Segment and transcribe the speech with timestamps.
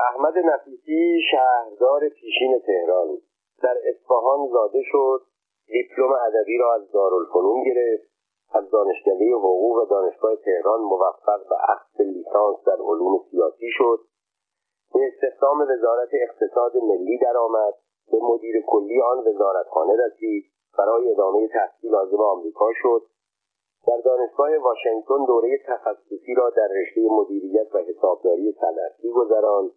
[0.00, 3.08] احمد نفیسی شهردار پیشین تهران.
[3.62, 5.22] در اصفهان زاده شد
[5.66, 8.10] دیپلم ادبی را از دارالفنون گرفت
[8.52, 14.00] از دانشکده حقوق دانشگاه تهران موفق به اخذ لیسانس در علوم سیاسی شد.
[14.94, 17.74] به استخدام وزارت اقتصاد ملی درآمد
[18.12, 20.44] به مدیر کلی آن وزارتخانه رسید
[20.78, 23.02] برای ادامه تحصیل عازم آمریکا شد.
[23.86, 29.70] در دانشگاه واشنگتن دوره تخصصی را در رشته مدیریت و حسابداری صنعتی گذراند.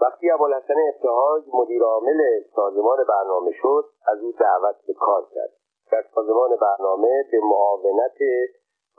[0.00, 2.20] وقتی ابوالحسن ابتهاج مدیر عامل
[2.56, 5.52] سازمان برنامه شد از او دعوت به کار کرد.
[5.92, 8.18] در سازمان برنامه به معاونت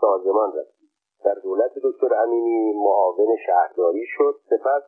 [0.02, 0.90] سازمان رسید.
[1.26, 4.84] در دولت دکتر امینی معاون شهرداری شد سپس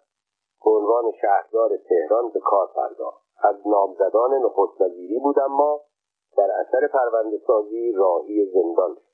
[0.66, 3.23] به عنوان شهردار تهران به کار پرداخت.
[3.44, 5.82] از نامزدان نخست وزیری بود اما
[6.38, 9.09] در اثر پرونده سازی راهی زندان شد.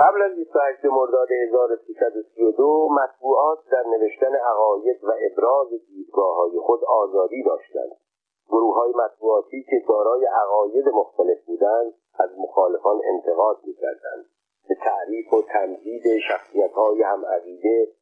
[0.00, 7.42] قبل از 28 مرداد 1332 مطبوعات در نوشتن عقاید و ابراز دیدگاه های خود آزادی
[7.42, 7.96] داشتند.
[8.48, 14.24] گروه های مطبوعاتی که دارای عقاید مختلف بودند از مخالفان انتقاد می‌کردند.
[14.68, 17.92] به تعریف و تمجید شخصیت های هم عقیده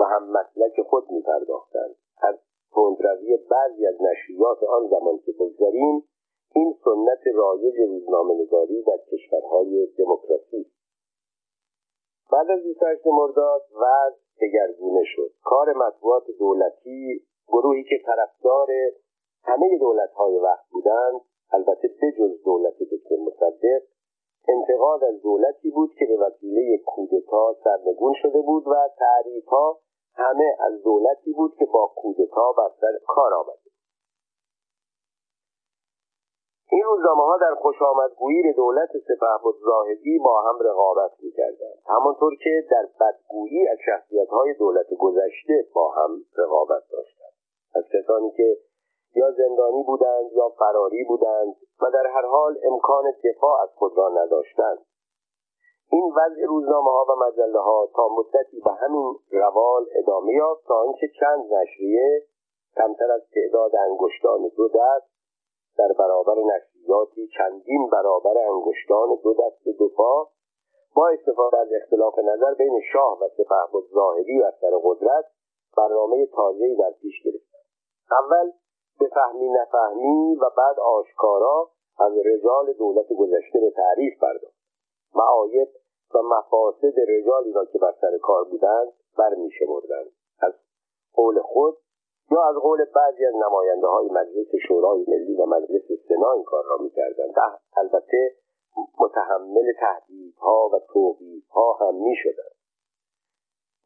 [0.00, 1.94] و هم مسلک خود میپرداختند.
[2.22, 2.34] از
[2.74, 6.04] تندروی بعضی از نشریات آن زمان که بگذریم
[6.54, 10.66] این سنت رایج روزنامه نگاری در کشورهای دموکراسی
[12.32, 15.30] بعد از 28 مرداد وضع دگرگونه شد.
[15.44, 18.68] کار مطبوعات دولتی گروهی که طرفدار
[19.44, 21.20] همه دولت های وقت بودند
[21.52, 23.82] البته بجز دولت دکتر مصدق
[24.48, 29.78] انتقاد از دولتی بود که به وسیله کودتا سرنگون شده بود و تعریف ها
[30.14, 33.70] همه از دولتی بود که با کودتا بر سر کار آمده
[36.70, 41.78] این روزنامه ها در خوش آمدگویی دولت سپهبد زاهدی با هم رقابت می‌کردند.
[41.86, 47.32] همانطور که در بدگویی از شخصیت های دولت گذشته با هم رقابت داشتند.
[47.74, 48.56] از کسانی که
[49.14, 54.08] یا زندانی بودند یا فراری بودند و در هر حال امکان دفاع از خود را
[54.08, 54.78] نداشتند.
[55.90, 60.82] این وضع روزنامه ها و مجله ها تا مدتی به همین روال ادامه یافت تا
[60.82, 62.22] اینکه چند نشریه
[62.76, 65.17] کمتر از تعداد انگشتان دو دست
[65.78, 70.28] در برابر نشریاتی چندین برابر انگشتان دو دست دو پا
[70.96, 75.24] با استفاده از اختلاف نظر بین شاه و سپهبد زاهدی و سر قدرت
[75.76, 77.64] برنامه تازه‌ای در پیش گرفتند.
[78.10, 78.52] اول
[79.00, 84.58] بفهمی نفهمی و بعد آشکارا از رجال دولت گذشته به تعریف پرداخت.
[85.14, 85.68] معایب
[86.14, 90.10] و مفاسد رجالی را که بر سر کار بودند برمیشمردند.
[90.40, 90.52] از
[91.14, 91.76] قول خود
[92.30, 96.64] یا از قول بعضی از نماینده های مجلس شورای ملی و مجلس سنا این کار
[96.64, 97.34] را می‌کردند.
[97.76, 98.34] البته
[99.00, 102.54] متحمل تهدیدها و توقیفها هم می‌شدند.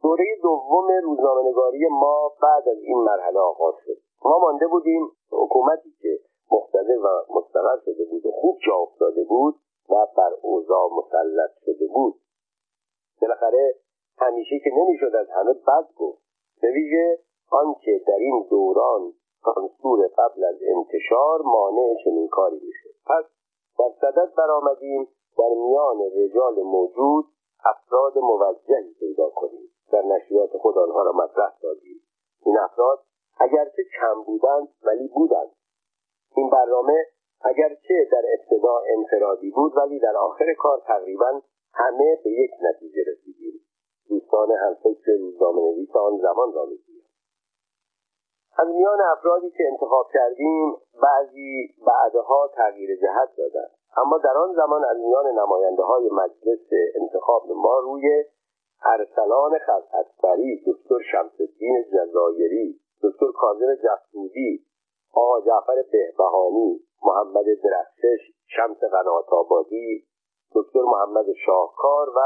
[0.02, 3.96] دوره دوم روزنامهنگاری ما بعد از این مرحله آغاز شد.
[4.24, 6.18] ما مانده بودیم حکومتی که
[6.52, 9.54] مقتدر و مستقر شده بود و خوب جا افتاده بود
[9.90, 12.14] و بر اوضاع مسلط شده بود.
[13.22, 13.74] بالاخره
[14.18, 16.22] همیشه که نمی‌شد از همه بد گفت.
[16.62, 17.18] به ویژه
[17.52, 19.12] آنکه در این دوران
[19.44, 22.94] سانسور قبل از انتشار مانع چنین کاری می‌شد.
[23.06, 23.24] پس
[23.78, 25.08] در صدد برآمدیم
[25.38, 27.24] در میان رجال موجود
[27.64, 29.68] افراد موجهی پیدا کنیم.
[29.92, 32.00] در نشریات خود آنها را مطرح سازیم
[32.44, 32.98] این افراد
[33.38, 35.50] اگرچه کم بودند ولی بودند.
[36.36, 37.06] این برنامه
[37.40, 41.40] اگرچه در ابتدا انفرادی بود ولی در آخر کار تقریبا
[41.74, 43.60] همه به یک نتیجه رسیدیم.
[44.08, 46.81] دوستان همفکر روزنامه نویس آن زمان را می‌گویم
[48.58, 54.84] از میان افرادی که انتخاب کردیم بعضی بعدها تغییر جهت دادند اما در آن زمان
[54.84, 56.68] از میان نماینده های مجلس
[57.00, 58.24] انتخاب ما روی
[58.84, 64.66] ارسلان خلعتبری دکتر شمسالدین جزایری دکتر کاظم جفرودی
[65.14, 70.04] آقا جعفر بهبهانی محمد درخشش شمس قنات آبادی
[70.54, 72.20] دکتر محمد شاهکار و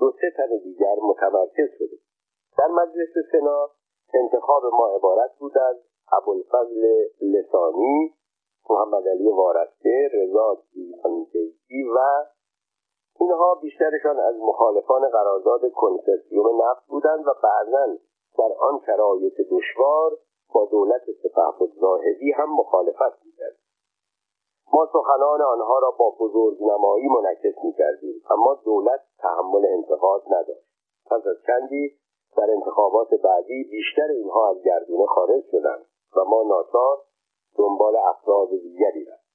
[0.00, 1.96] دو سه تن دیگر متمرکز شده.
[2.58, 3.70] در مجلس سنا
[4.14, 5.76] انتخاب ما عبارت بود از
[6.12, 6.86] ابوالفضل
[7.22, 8.14] لسانی
[8.70, 11.98] محمد علی وارسته رضا دیوانبیگی و
[13.20, 17.86] اینها بیشترشان از مخالفان قرارداد کنسرسیوم نفت بودند و بعضا
[18.38, 20.18] در آن شرایط دشوار
[20.54, 23.56] با دولت سپهبد زاهدی هم مخالفت می‌کرد
[24.72, 30.70] ما سخنان آنها را با بزرگ نمایی منعکس می‌کردیم اما دولت تحمل انتقاد نداشت.
[31.06, 31.99] پس از چندی
[32.36, 35.86] در انتخابات بعدی بیشتر اینها از گردونه خارج شدند
[36.16, 36.98] و ما ناچار
[37.58, 39.30] دنبال افراد دیگری رفت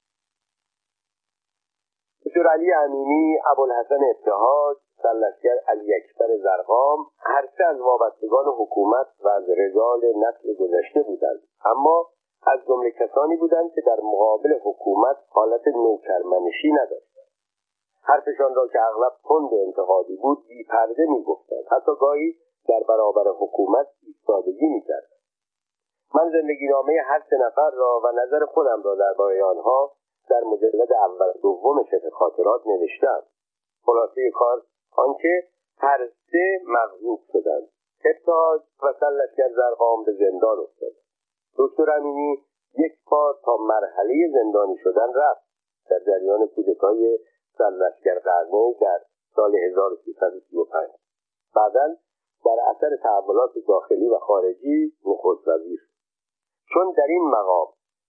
[2.26, 9.50] دکتر علی امینی ابوالحسن ابتهاج سرلشکر علی اکبر زرقام هر از وابستگان حکومت و از
[9.50, 12.08] رجال نسل گذشته بودند اما
[12.48, 17.26] از جمله کسانی بودند که در مقابل حکومت حالت نوکرمنشی نداشتند.
[18.02, 21.64] حرفشان را که اغلب تند و انتقادی بود بیپرده می‌گفتند.
[21.72, 22.36] حتی گاهی
[22.68, 25.16] در برابر حکومت ایستادگی می‌کردند
[26.16, 29.92] من زندگی نامه هر سه نفر را و نظر خودم را درباره آنها
[30.30, 33.24] در مجلد اول دوم شبه خاطرات نوشتم.
[33.86, 34.62] خلاصه کار
[34.98, 35.44] آنکه
[35.78, 37.68] هر سه مغلوب شدند.
[38.06, 40.92] ابتهاج و سلشگر زرقام به زندان افتاد.
[41.58, 42.46] دکتر امینی
[42.78, 45.46] یک بار تا مرحله زندانی شدن رفت.
[45.90, 47.20] در جریان کودتای
[47.58, 49.00] سرلشکر قرنه در
[49.36, 50.90] سال 1335
[51.56, 51.96] بعدا
[52.46, 55.80] در اثر تحولات داخلی و خارجی نخست وزیر.
[56.74, 57.68] چون در این مقام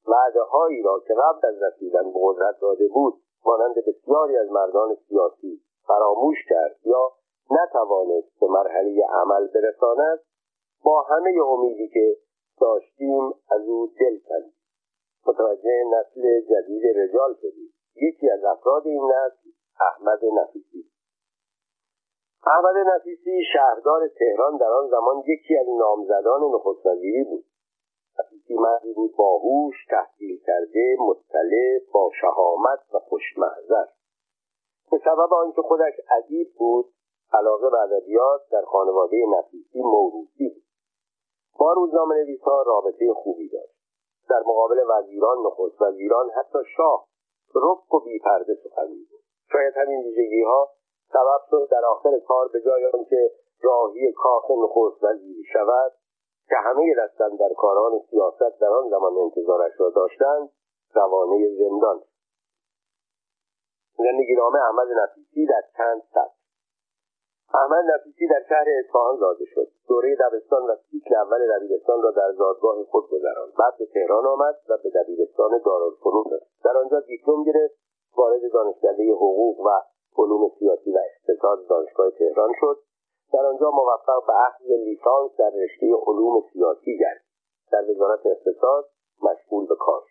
[0.08, 3.14] وعده هایی را که قبل از رسیدن به قدرت داده بود
[3.46, 7.12] مانند بسیاری از مردان سیاسی فراموش کرد یا
[7.50, 10.18] نتوانست به مرحله عمل برساند
[10.84, 12.16] با همه امیدی که
[12.60, 14.56] داشتیم از او دل کردیم
[15.26, 17.72] متوجه نسل جدید رجال شدیم.
[17.96, 19.50] یکی از افراد این نسل
[19.80, 20.90] احمد نفیسی.
[22.46, 26.84] احمد نفیسی شهردار تهران در آن زمان یکی از نامزدان نخست
[27.28, 27.44] بود.
[28.18, 33.86] نفیسی مردی بود باهوش تحصیل کرده مطلع با شهامت و خوشمحضر
[34.90, 36.86] به سبب آنکه خودش ادیب بود
[37.32, 40.62] علاقه به ادبیات در خانواده نفیسی موروثی بود.
[41.58, 43.76] با روزنامه نویسها رابطه خوبی داشت.
[44.30, 47.06] در مقابل وزیران نخست وزیران حتی شاه
[47.54, 49.20] رک و بیپرده سخن بود.
[49.52, 50.68] شاید همین ویژگی ها
[51.12, 53.30] سبب شد در آخر کار به جای آنکه
[53.62, 55.92] راهی کاخ نخست وزیری شود
[56.48, 60.50] که همه دستن در کاران سیاست در آن زمان انتظارش را داشتند
[60.94, 62.02] روانه زندان.
[63.98, 66.36] زندگی نامه احمد نفیسی در چند سطح.
[67.54, 69.68] احمد نفیسی در شهر اصفهان زاده شد.
[69.88, 73.52] دوره دبستان و سیکل اول دبیرستان را در زادگاه خود گذراند.
[73.58, 77.74] بعد به تهران آمد و به دبیرستان دارالفنون رفت در آنجا دیپلم گرفت
[78.16, 79.68] وارد دانشکده حقوق و
[80.18, 82.78] علوم سیاسی و اقتصاد دانشگاه تهران شد.
[83.32, 87.26] در آنجا موفق به اخذ لیسانس در رشته علوم سیاسی گردید
[87.72, 88.84] در وزارت اقتصاد
[89.22, 90.02] مشغول به کار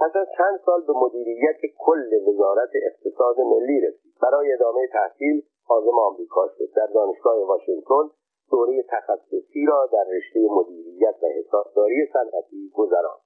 [0.00, 4.14] پس از چند سال به مدیریت کل وزارت اقتصاد ملی رسید.
[4.22, 6.72] برای ادامه تحصیل عازم آمریکا شد.
[6.76, 8.10] در دانشگاه واشنگتن
[8.50, 13.20] دوره تخصصی را در رشته مدیریت و حسابداری صنعتی گذراند.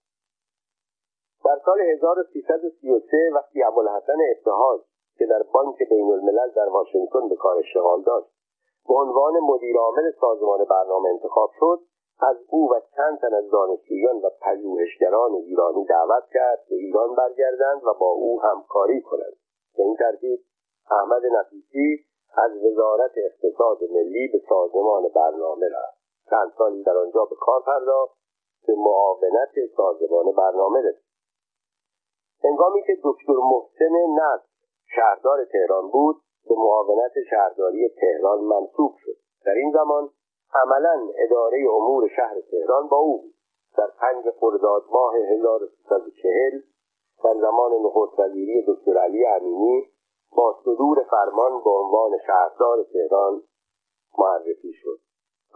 [1.44, 4.80] در سال 1333 وقتی ابوالحسن ابتهاج
[5.18, 8.28] که در بانک بین الملل در واشنگتن به کار اشتغال داشت.
[8.88, 11.80] به عنوان مدیرعامل سازمان برنامه انتخاب شد
[12.20, 17.84] از او و چند تن از دانشجویان و پژوهشگران ایرانی دعوت کرد به ایران برگردند
[17.84, 19.36] و با او همکاری کنند.
[19.76, 20.40] به این ترتیب
[20.90, 22.04] احمد نفیسی
[22.36, 25.96] از وزارت اقتصاد ملی به سازمان برنامه رفت.
[26.30, 28.16] چند سالی در آنجا به کار پرداخت
[28.66, 31.06] به معاونت سازمان برنامه رسید.
[32.44, 34.55] هنگامی که دکتر محسن نصر
[34.94, 36.16] شهردار تهران بود
[36.48, 39.16] به معاونت شهرداری تهران منصوب شد.
[39.44, 40.10] در این زمان
[40.54, 43.34] عملا اداره امور شهر تهران با او بود.
[43.76, 46.60] در پنج خرداد ماه 1340
[47.24, 49.90] در زمان نخست وزیری دکتر علی امینی
[50.36, 53.42] با صدور فرمان به عنوان شهردار تهران
[54.18, 54.98] معرفی شد.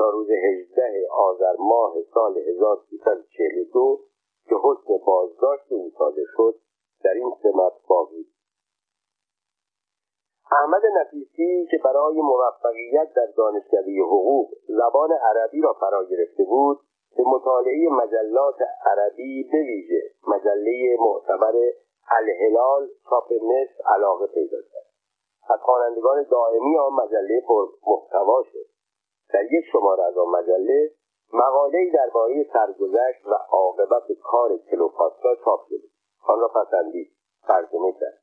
[0.01, 4.01] تا روز 18 آذر ماه سال 1342
[4.49, 5.93] که حکم بازداشت او
[6.37, 6.55] شد
[7.05, 8.27] در این سمت باقی
[10.53, 16.81] احمد نفیسی که برای موفقیت در دانشکده حقوق زبان عربی را فرا گرفته بود
[17.17, 21.53] به مطالعه مجلات عربی به ویژه مجله معتبر
[22.11, 24.87] الهلال چاپ مصر علاقه پیدا کرد.
[25.51, 27.43] از خوانندگان دائمی آن مجله
[27.87, 28.67] محتوا شد.
[29.33, 30.91] در یک شماره از آن مجله
[31.33, 35.89] مقالهای درباره سرگذشت و عاقبت کار کلوپاترا چاپ شده
[36.27, 37.13] آن را پسندید
[37.49, 38.20] ترجمه کرد.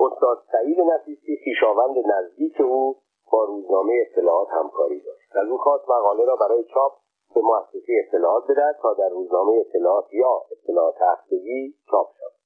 [0.00, 2.96] استاد سعید نفیسی خویشاوند نزدیک او
[3.32, 5.36] با روزنامه اطلاعات همکاری داشت.
[5.36, 6.92] از او خواست مقاله را برای چاپ
[7.34, 12.36] به مؤسسه اطلاعات بدهد تا در روزنامه اطلاعات یا اطلاعات هفتگی چاپ شد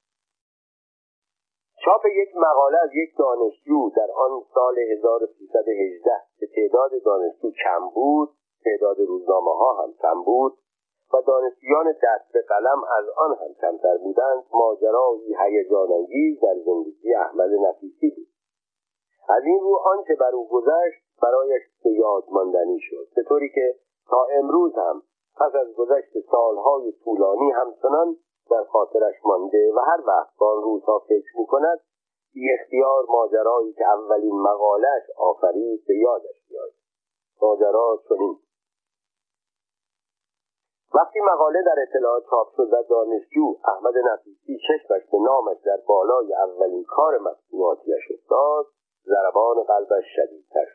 [1.84, 8.28] چاپ یک مقاله از یک دانشجو در آن سال 1318 که تعداد دانشجو کم بود
[8.64, 10.58] تعداد روزنامه ها هم کم بود
[11.12, 17.14] و دانشجویان دست به قلم از آن هم کمتر بودند ماجرایی هیجان انگیز در زندگی
[17.14, 18.28] احمد نفیسی بود.
[19.28, 23.74] از این رو آنچه بر او گذشت برایش به یاد ماندنی شد به طوری که
[24.10, 25.02] تا امروز هم
[25.36, 28.16] پس از گذشت سالهای طولانی همچنان
[28.50, 31.80] در خاطرش مانده و هر وقت با آن روزها فکر می‌کند
[32.34, 36.74] بی اختیار ماجرایی که اولین مقالش آفرید به یادش بیاید.
[37.42, 38.36] ماجرا چنین
[40.94, 46.34] وقتی مقاله در اطلاعات چاپ شد و دانشجو احمد نفیسی چشمش به نامش در بالای
[46.34, 48.66] اولین کار مطبوعاتیش افتاد
[49.06, 50.66] ضربان قلبش شدیدتر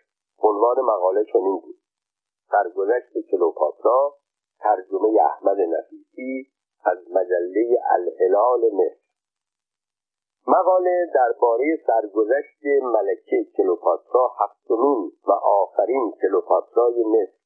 [0.43, 1.75] عنوان مقاله چنین بود.
[2.51, 4.13] سرگذشت کلوپاترا
[4.59, 6.47] ترجمه احمد نفیسی
[6.85, 9.05] از مجله الهلال مصر.
[10.47, 17.37] مقاله درباره سرگذشت ملکه کلوپاترا هفتمین و آخرین کلوپاترای مصر.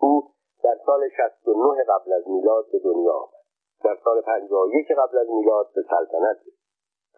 [0.00, 0.33] او
[0.64, 3.44] در سال 69 قبل از میلاد به دنیا آمد.
[3.84, 6.38] در سال 51 قبل از میلاد به سلطنت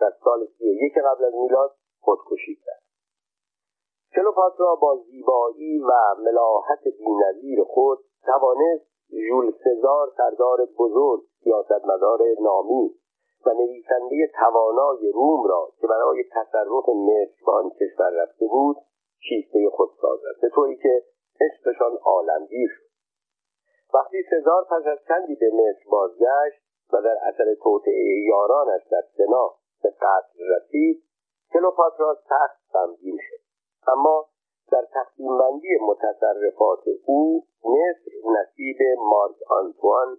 [0.01, 2.83] در سال 31 قبل از میلاد خودکشی کرد.
[4.15, 8.87] کلوپاترا با زیبایی و ملاحت بینظیر خود توانست
[9.29, 12.95] ژول سزار سردار بزرگ سیاستمدار نامی
[13.47, 18.77] و نویسنده توانای روم را که برای تصرف مصر به آن کشور رفته بود
[19.29, 20.41] شیفته خود سازد.
[20.43, 21.03] به طوری که
[21.41, 22.86] عشقشان عالمگیر شد.
[23.95, 26.63] وقتی سزار پس از چندی به مصر بازگشت
[26.93, 31.03] و در اثر توطعه یارانش در سنا به قتل رسید
[31.53, 33.43] کلوپاترا سخت غمگین شد.
[33.93, 34.27] اما
[34.73, 40.19] در تقسیم بندی متصرفات او مصر نصیب مارک آنتوان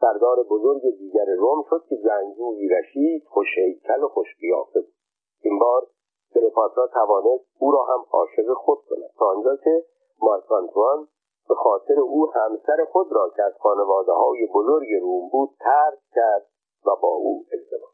[0.00, 4.94] سردار بزرگ دیگر روم شد که جنگجویی رشید خوشهیکل و خوشقیافه بود.
[5.40, 5.86] این بار
[6.34, 9.10] کلوپاترا توانست او را هم عاشق خود کند.
[9.18, 9.84] تا آنجا که
[10.22, 11.08] مارک آنتوان
[11.48, 16.46] به خاطر او همسر خود را که از خانواده های بزرگ روم بود ترک کرد
[16.86, 17.92] و با او ازدواج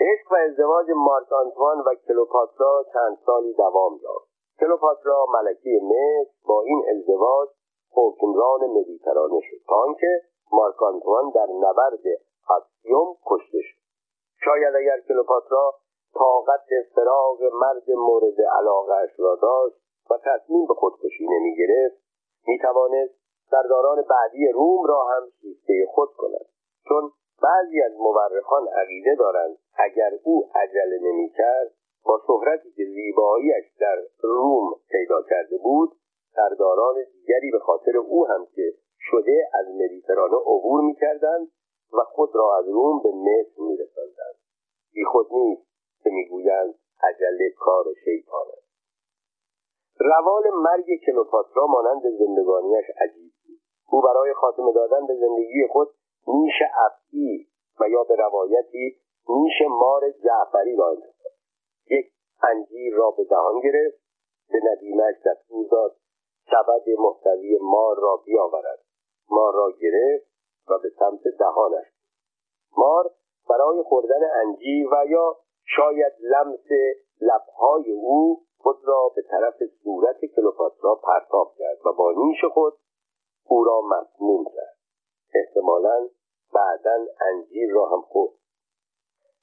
[0.00, 4.28] عشق و ازدواج مارک آنتوان و کلوپاترا چند سالی دوام یافت.
[4.60, 7.48] کلوپاترا ملکه مصر با این ازدواج
[7.92, 9.56] حکمران مدیترانه شد.
[9.68, 10.22] تا آنکه
[10.52, 12.04] مارک آنتوان در نبرد
[12.56, 13.78] اکسیوم کشته شد.
[14.44, 15.74] شاید اگر کلوپاترا
[16.14, 21.96] طاقت فراغ مرد مورد علاقهاش را داشت و تصمیم به خودکشی نمی گرفت
[22.46, 23.14] می توانست
[23.50, 26.46] سرداران بعدی روم را هم شیفته خود کند.
[26.88, 27.10] چون
[27.42, 31.70] بعضی از مورخان عقیده دارند اگر او عجله نمی کرد
[32.04, 35.90] با شهرتی که زیباییش در روم پیدا کرده بود
[36.34, 41.48] سرداران دیگری به خاطر او هم که شده از مدیترانه عبور می‌کردند
[41.92, 44.34] و خود را از روم به مصر میرساندند.
[44.94, 45.66] بی خود نیست
[46.02, 48.46] که می‌گویند عجله کار شیطان
[50.00, 53.58] روال مرگ کلوپاترا مانند زندگانیش عجیب بود.
[53.90, 55.88] او برای خاتمه دادن به زندگی خود
[56.26, 56.54] نیش
[56.86, 57.46] افعی
[57.80, 58.96] و یا به روایتی
[59.28, 61.32] نیش مار جعفری را انتخاب
[61.90, 62.06] یک
[62.42, 63.98] انجیر را به دهان گرفت
[64.50, 65.96] به ندیمش دستور داد.
[66.50, 68.78] سبد محتوی مار را بیاورد.
[69.30, 70.28] مار را گرفت
[70.70, 71.86] و به سمت دهانش
[72.76, 73.10] مار
[73.48, 76.66] برای خوردن انجیر و یا شاید لمس
[77.20, 82.72] لبهای او خود را به طرف صورت کلوپاترا پرتاب کرد و با نیش خود
[83.48, 84.76] او را مسموم کرد.
[85.34, 86.08] احتمالا
[86.54, 88.32] بعدا انجیر را هم خورد.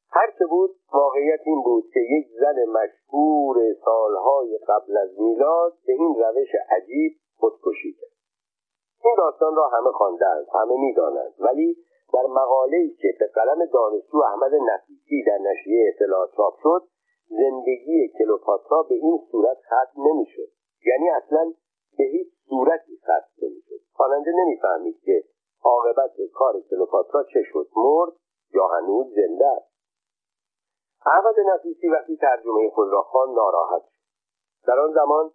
[0.10, 5.94] هر که بود واقعیت این بود که یک زن مشهور سالهای قبل از میلاد به
[5.94, 8.16] این روش عجیب خودکشی کرد.
[9.04, 11.78] این داستان را همه خواندند همه می‌دانند ولی
[12.14, 16.95] در مقاله‌ای که به قلم دانشجو احمد نفیسی در نشریه اطلاعات چاپ شد
[17.30, 20.50] زندگی کلوپاترا به این صورت ختم نمی‌شد.
[20.86, 21.54] یعنی اصلا
[21.98, 23.80] به هیچ صورتی ختم نمی‌شد.
[23.94, 25.24] خواننده نمی‌فهمید که
[25.64, 28.14] عاقبت کار کلوپاترا چه شد مرد
[28.54, 29.76] یا هنوز زنده است.
[31.06, 34.02] احمد نفیسی وقتی ترجمه خود را خوان ناراحت شد.
[34.68, 35.32] در آن زمان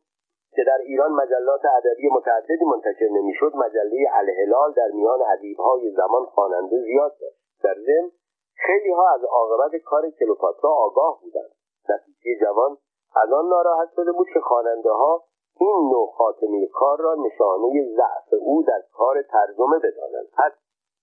[0.50, 6.82] که در ایران مجلات ادبی متعددی منتشر نمی‌شد مجله الهلال در میان ادیبهای زمان خواننده
[6.85, 7.40] زیاد داشت.
[7.62, 8.11] در ضمن
[8.54, 11.50] خیلی ها از عاقبت کار کلوپاترا آگاه بودند.
[11.89, 12.77] نفیسی جوان
[13.17, 15.25] از آن ناراحت شده بود که خواننده ها
[15.61, 20.29] این نوع خاتمه کار را نشانه ضعف او در کار ترجمه بدانند.
[20.37, 20.53] پس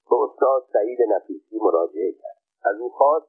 [0.10, 2.38] به استاد سعید نفیسی مراجعه کرد.
[2.64, 3.28] از او خواست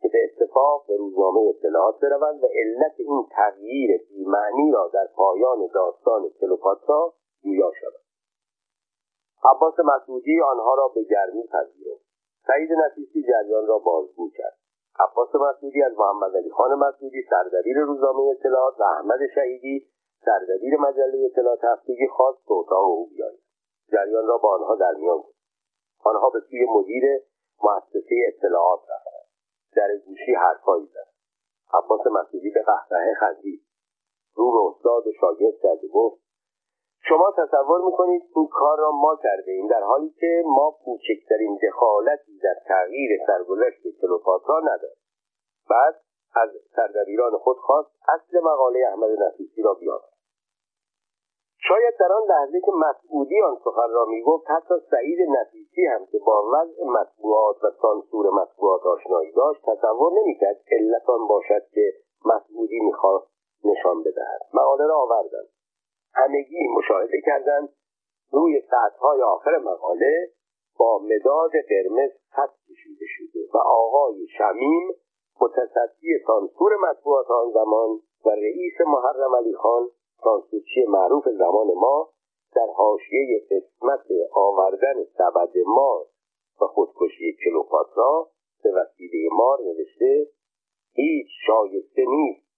[0.00, 5.66] که به اتفاق به روزنامه اطلاعات بروند و علت این تغییر بیمعنی را در پایان
[5.74, 7.14] داستان کلوپاترا
[7.44, 8.02] جویا شود.
[9.44, 12.04] عباس مسعودی آنها را به گرمی پذیرفت.
[12.46, 14.58] سعید نفیسی جریان را بازگو کرد.
[15.00, 19.88] عباس مسعودی از محمد علی خان مسعودی سردبیر روزنامه اطلاعات و احمد شهیدی
[20.24, 23.38] سردبیر مجله اطلاعات هفتگی خواست به اتاق او بیاید
[23.92, 25.38] جریان را با آنها در میان گذاشت.
[26.04, 27.04] آنها به سوی مدیر
[27.62, 29.28] مؤسسه اطلاعات رفتند.
[29.76, 31.08] در گوشی حرفهایی زد.
[31.74, 33.62] عباس مسعودی به قهقهه خندید.
[34.34, 36.27] رو به استاد و شاگرد کرد و گفت
[37.08, 42.38] شما تصور می‌کنید این کار را ما کرده ایم در حالی که ما کوچکترین دخالتی
[42.42, 44.96] در تغییر سرگذشت کلوپاترا نداریم.
[45.70, 45.94] بعد
[46.34, 50.12] از سردبیران خود خواست اصل مقاله احمد نفیسی را بیاورد.
[51.68, 56.18] شاید در آن لحظه که مسعودی آن سخن را می‌گفت حتی سعید نفیسی هم که
[56.26, 61.92] با وضع مطبوعات و سانسور مطبوعات آشنایی داشت تصور نمی‌کرد علت آن باشد که
[62.24, 63.26] مسعودی می‌خواست
[63.64, 64.40] نشان بدهد.
[64.54, 65.57] مقاله را آوردند
[66.14, 67.68] همگی مشاهده کردند
[68.32, 70.30] روی سطحهای آخر مقاله
[70.78, 74.88] با مداد قرمز خط کشیده شده و آقای شمیم
[75.40, 79.88] متصدی سانسور مطبوعات آن زمان و رئیس محرم علی خان
[80.24, 82.08] سانسورچی معروف زمان ما
[82.54, 86.06] در حاشیه قسمت آوردن سبد مار
[86.60, 88.28] و خودکشی کلوپاترا
[88.62, 90.26] به وسیله مار نوشته
[90.92, 92.48] هیچ شایسته نیست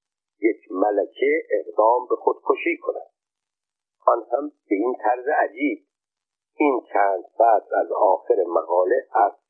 [0.40, 3.09] یک ملکه اقدام به خودکشی کند.
[4.06, 5.86] آن هم به این طرز عجیب.
[6.56, 9.40] این چند بعد از آخر مقاله شد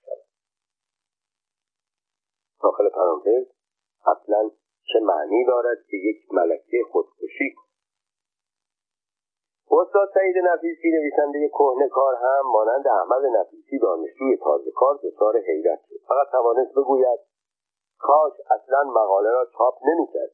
[2.62, 3.46] داخل پرانتز
[4.06, 4.50] اصلا
[4.92, 7.70] چه معنی دارد که یک ملکه خودکشی کند؟
[9.70, 15.80] استاد سعید نفیسی نویسنده کهنه کار هم مانند احمد نفیسی دانشجوی تازه کار دچار حیرت
[15.88, 15.96] شد.
[16.08, 17.18] فقط توانست بگوید
[17.98, 20.30] کاش اصلا مقاله را چاپ نمی‌کرد.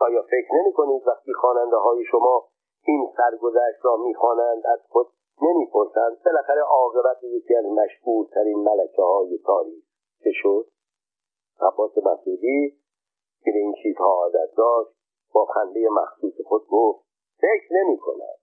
[0.00, 2.48] آیا فکر نمی کنید وقتی خواننده های شما
[2.86, 5.06] این سرگذشت را می‌خوانند از خود
[5.42, 6.22] نمی‌پرسند.
[6.24, 9.84] بالاخره عاقبت یکی از مشهورترین ملکه های تاریخ
[10.24, 10.66] چه شد؟
[11.60, 12.70] عباس مسعودی
[13.44, 14.90] که به این چیزها عادت داشت
[15.34, 17.04] با خنده مخصوص خود گفت
[17.40, 18.38] فکر نمی کند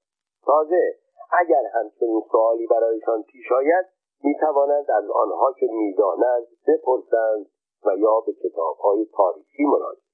[0.46, 0.96] تازه
[1.32, 3.86] اگر همچنین سوالی برایشان پیش آید
[4.24, 7.46] می توانند از آنها که می‌دانند بپرسند
[7.86, 10.11] و یا به کتابهای تاریخی مراجعه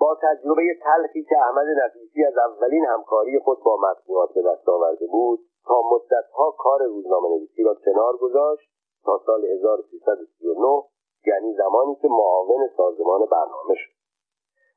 [0.00, 5.06] با تجربه تلخی که احمد نفیسی از اولین همکاری خود با مطبوعات به دست آورده
[5.06, 8.68] بود تا مدتها کار روزنامه نویسی را کنار گذاشت
[9.04, 10.82] تا سال 1339
[11.26, 13.96] یعنی زمانی که معاون سازمان برنامه شد.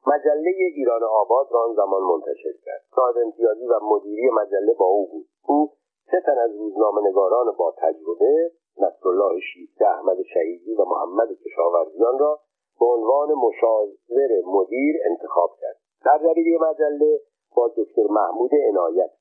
[0.08, 2.82] مجله ایران آباد را آن زمان منتشر کرد.
[2.96, 5.26] صاحب امتیازی و مدیری مجله با او بود.
[5.48, 5.72] او
[6.12, 12.40] سه تن از روزنامه نگاران با تجربه نصرالله شیفته احمد شهیدی و محمد کشاورزیان را
[12.80, 15.78] به عنوان مشاور مدیر انتخاب کرد.
[16.04, 17.20] سردبیری مجله
[17.56, 19.12] با دکتر محمود عنایت.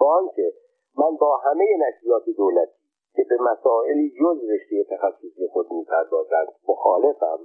[0.00, 0.52] با آنکه
[0.98, 2.82] من با همه نشریات دولتی
[3.14, 7.38] که به مسائلی جز رشته تخصصی خود می‌پردازند مخالفم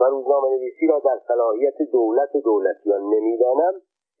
[0.00, 3.72] و روزنامه نویسی را در صلاحیت دولت و دولتیان نمی‌دانم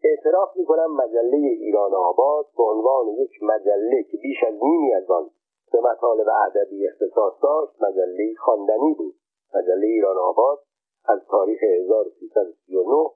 [0.04, 5.30] اعتراف می‌کنم مجله ایران آباد به عنوان یک مجله که بیش از نیمی از آن
[5.72, 9.14] به مطالب ادبی اختصاص داشت مجله خواندنی بود.
[9.54, 10.58] مجله ایران آباد
[11.04, 13.10] از تاریخ 1339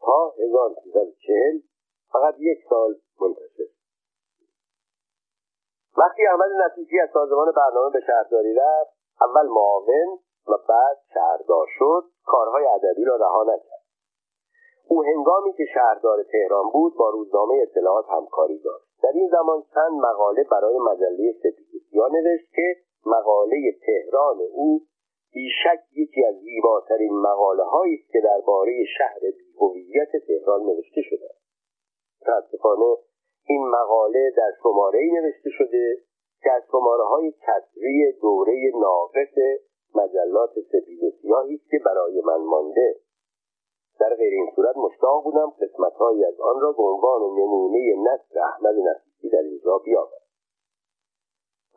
[0.00, 1.60] تا 1340
[2.12, 3.68] فقط یک سال منتشر.
[5.98, 10.18] وقتی احمد نفیسی از سازمان برنامه به شهرداری رفت اول معاون
[10.48, 13.84] و بعد شهردار شد کارهای ادبی را رها نکرد.
[14.88, 18.84] او هنگامی که شهردار تهران بود با روزنامه اطلاعات همکاری داشت.
[19.02, 24.80] در این زمان چند مقاله برای مجله سپید نوشت که مقاله تهران او
[25.34, 31.30] بیشک یکی از زیباترین مقاله هایی است که درباره شهر بیهویت تهران نوشته شده.
[32.22, 32.96] متاسفانه
[33.48, 35.96] این مقاله در شماره نوشته شده
[36.42, 39.34] که از شماره های کسری دوره ناقص
[39.94, 42.96] مجلات سپید و سیاهی است که برای من مانده.
[44.00, 48.74] در غیر این صورت مشتاق بودم قسمتهایی از آن را به عنوان نمونه نصر احمد
[48.74, 50.23] نفیسی در اینجا بیاورم.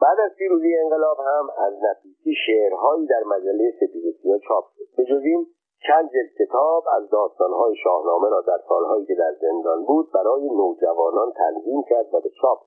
[0.01, 4.95] بعد از پیروزی انقلاب هم از نفیسی شعرهایی در مجله سپید سیاه چاپ شد.
[4.97, 5.47] به جز این
[5.87, 11.31] چند جلد کتاب از داستانهای شاهنامه را در سالهایی که در زندان بود برای نوجوانان
[11.31, 12.59] تنظیم کرد و به چاپ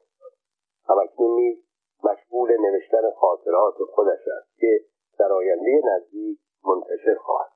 [0.89, 1.59] همکنون نیز
[2.05, 4.81] مشغول نوشتن خاطرات خودش است که
[5.19, 7.51] در آینده نزدیک منتشر خواهد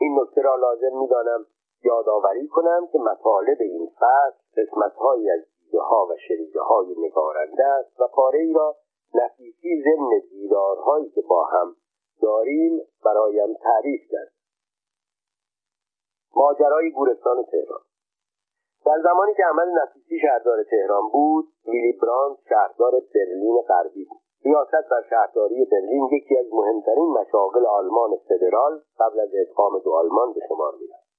[0.00, 1.46] این نکته را لازم می‌دانم
[1.84, 8.00] یادآوری کنم که مطالب این فصل قسمتهایی از دیده ها و شنیده های نگارنده است
[8.00, 8.76] و پاره ای را
[9.14, 11.76] نفیسی ضمن دیدارهایی که با هم
[12.22, 14.32] داریم برایم تعریف کرد.
[16.36, 17.80] ماجرای گورستان تهران.
[18.86, 24.20] در زمانی که احمد نفیسی شهردار تهران بود ویلی براند شهردار برلین غربی بود.
[24.44, 30.32] ریاست بر شهرداری برلین یکی از مهمترین مشاغل آلمان فدرال قبل از ادغام دو آلمان
[30.32, 31.10] به شمار می‌رفت.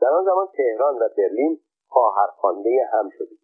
[0.00, 3.43] در آن زمان تهران و برلین خواهرخوانده هم شده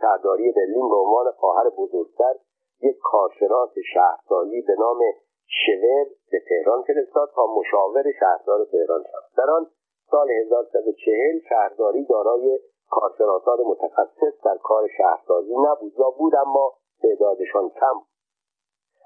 [0.00, 2.34] شهرداری برلین به عنوان خواهر بزرگتر
[2.82, 4.98] یک کارشناس شهرداری به نام
[5.46, 9.66] شور به تهران فرستاد تا مشاور شهردار تهران شد در آن
[10.10, 18.00] سال 1140 شهرداری دارای کارشناسان متخصص در کار شهرداری نبود یا بود اما تعدادشان کم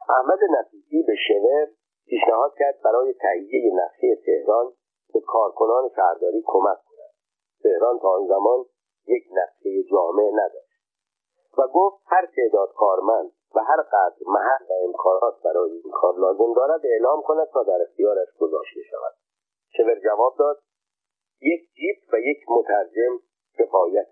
[0.08, 1.68] احمد نفیسی به شور
[2.06, 4.72] پیشنهاد کرد برای تهیه نقشه تهران
[5.14, 7.10] به کارکنان شهرداری کمک کند.
[7.62, 8.64] تهران تا آن زمان
[9.06, 10.61] یک نقشه جامع نداشت.
[11.58, 16.52] و گفت هر تعداد کارمند و هر قدر محل و امکانات برای این کار لازم
[16.56, 19.14] دارد اعلام کند تا در اختیارش گذاشته شود.
[19.76, 20.62] شور جواب داد
[21.40, 23.18] یک جیپ و یک مترجم
[23.58, 24.06] کفایت.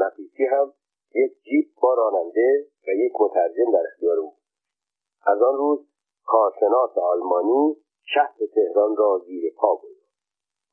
[0.00, 0.72] نفیسی هم
[1.14, 4.34] یک جیپ با راننده و یک مترجم در اختیار او.
[5.26, 5.88] از آن روز
[6.26, 7.76] کارشناس آلمانی
[8.14, 10.18] شهر تهران را زیر پا گذاشت.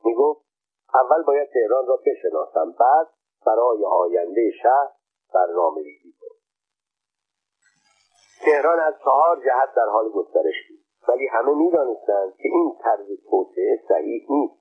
[0.06, 0.46] می‌گفت
[0.94, 3.08] اول باید تهران را بشناسم بعد
[3.46, 4.95] برای آینده شهر
[5.34, 6.46] برنامه ریزی کنم
[8.46, 10.80] تهران از چهار جهت در حال گسترش بود.
[11.08, 14.56] ولی همه می‌دانستند که این طرز توسعه صحیح نیست.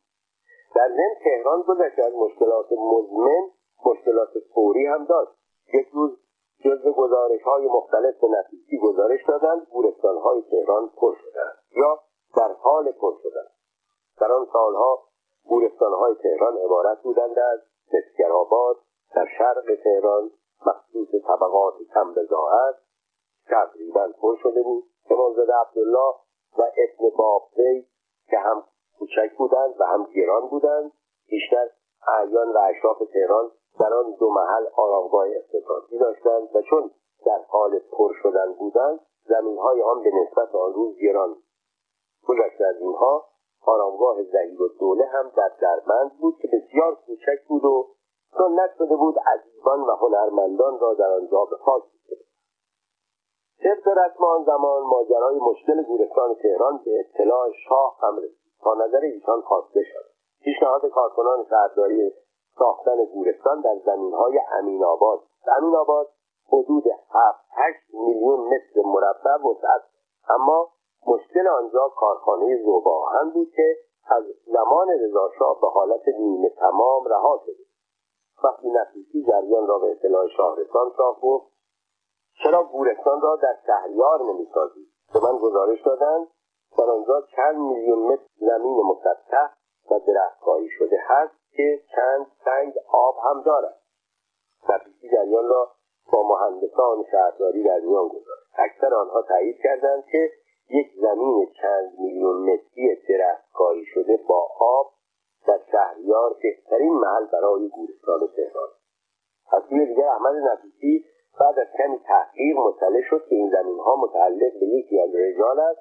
[0.74, 3.50] در ضمن تهران گذشته از مشکلات مزمن
[3.86, 5.32] مشکلات فوری هم داشت.
[5.74, 6.18] یک روز
[6.64, 12.00] جزو گزارش های مختلف به نفیسی گزارش دادند گورستان های تهران پر شدند یا
[12.36, 13.50] در حال پر شدند.
[14.20, 14.98] در آن سالها
[15.48, 17.60] گورستان های تهران عبارت بودند از
[17.92, 18.76] مسکرآباد
[19.14, 20.30] در شرق تهران
[20.66, 22.74] مخصوص طبقات کم بزاعت
[23.46, 24.84] تقریبا پر شده بود.
[25.10, 26.14] امامزاده عبدالله
[26.58, 27.86] و ابن بابزی
[28.30, 28.64] که هم
[28.98, 30.92] کوچک بودند و هم گران بودند
[31.28, 31.68] بیشتر
[32.08, 33.50] اعیان و اشراف تهران
[33.80, 36.90] در آن دو محل آرامگاه اختصاصی داشتند و چون
[37.26, 41.36] در حال پر شدن بودند زمینهای آن به نسبت آن روز گران
[42.26, 43.24] گذشته از اینها
[43.66, 47.86] آرامگاه زهیر و دوله هم در دربند بود که بسیار کوچک بود و
[48.38, 51.82] سنت شده بود ادیبان و هنرمندان را در آنجا به خاک
[53.64, 58.38] طبق رسم آن زمان ماجرای مشکل گورستان تهران به اطلاع شاه هم رسید.
[58.62, 60.04] تا نظر ایشان خواسته شد.
[60.40, 62.12] پیشنهاد کارکنان شهرداری
[62.58, 65.20] ساختن گورستان در زمینهای امین آباد.
[65.58, 66.08] امین آباد
[66.52, 69.82] حدود هفت هشت میلیون متر مربع وسعت
[70.28, 70.68] اما
[71.06, 77.64] مشکل آنجا کارخانه زوباهن بود که از زمان رضاشاه به حالت نیمه تمام رها شده
[78.44, 81.46] وقتی نفیسی جریان را به اطلاع شاه رسان شاه گفت
[82.44, 86.26] چرا گورستان را در شهریار نمی‌سازید؟ به من گزارش دادند
[86.78, 89.48] در آنجا چند میلیون متر زمین مسطح
[89.90, 93.80] و درختکاری شده هست که چند سنگ آب هم دارد.
[94.68, 95.70] نفیسی جریان را
[96.12, 98.44] با مهندسان شهرداری در میان گذاشت.
[98.58, 100.30] اکثر آنها تایید کردند که
[100.70, 104.93] یک زمین چند میلیون متری درختکاری شده با آب
[105.46, 108.68] در شهریار بهترین محل برای گورستان تهران.
[109.52, 111.04] از سوی دیگر احمد نفیسی
[111.40, 115.60] بعد از کمی تحقیق مطلع شد که این زمین ها متعلق به یکی از رجال
[115.60, 115.80] است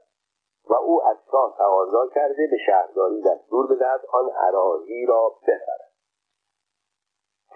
[0.69, 5.93] و او از شاه تقاضا کرده به شهرداری دستور بدهد آن عراضی را بخرد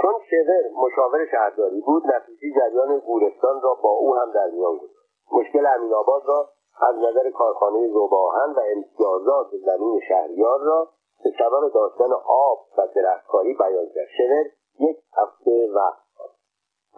[0.02, 5.08] چون شور مشاور شهرداری بود نفیسی جریان گورستان را با او هم در میان گذاشت.
[5.32, 6.50] مشکل امین آباد را
[6.82, 10.90] از نظر کارخانه زوباهن و امتیازات زمین شهریار را
[11.24, 14.08] به سبب داشتن آب و درختکاری بیان کرد.
[14.18, 14.46] شور
[14.80, 16.08] یک هفته وقت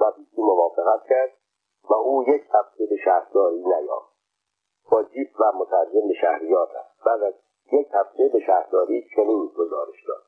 [0.01, 1.33] و بیسی موافقت کرد
[1.89, 4.09] و او یک هفته به شهرداری نیافت.
[4.91, 7.05] با جیپ و مترجم به شهریار رفت.
[7.05, 7.33] بعد از
[7.71, 10.23] یک هفته به شهرداری چنین گزارش داد.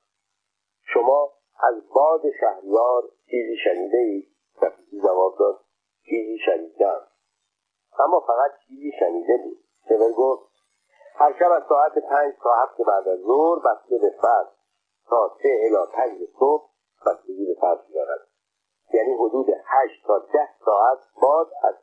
[0.94, 1.32] شما
[1.64, 4.28] از باد شهریار چیزی شنیده اید
[4.62, 5.60] رفیقی جواب داد
[6.06, 7.08] چیزی شنیدم
[8.00, 9.58] اما فقط چیزی شنیده بود.
[9.88, 10.51] سور گفت
[11.14, 14.52] هر شب از ساعت پنج تا هفت بعد از ظهر بسته به فرد
[15.10, 16.64] تا سه الی پنج صبح
[17.06, 18.20] بستگی به فرد دارد
[18.94, 21.76] یعنی حدود هشت تا ده ساعت باد از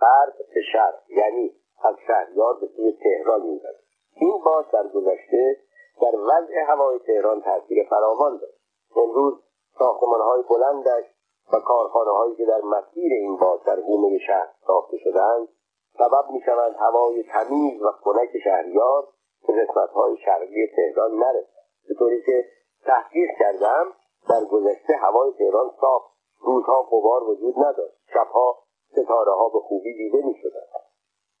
[0.00, 3.74] غرب به شرق یعنی از شهریار به سوی تهران می‌زد
[4.16, 5.56] این باد در گذشته
[6.02, 8.58] در وضع هوای تهران تاثیر فراوان داشت.
[8.96, 9.34] امروز
[9.80, 11.04] های بلندش
[11.52, 15.48] و کارخانه هایی که در مسیر این باد در حومه شهر ساخته شدهاند
[15.98, 19.08] سبب می‌شوند هوای تمیز و خنک شهریار
[19.46, 21.64] به قسمت های شرقی تهران نرسد.
[21.88, 22.44] به طوری که
[22.84, 23.86] تحقیق کردم
[24.30, 26.02] در گذشته هوای تهران صاف
[26.40, 27.96] روزها قبار وجود نداشت.
[28.14, 28.58] شبها
[28.92, 30.68] ستاره ها به خوبی دیده می شدند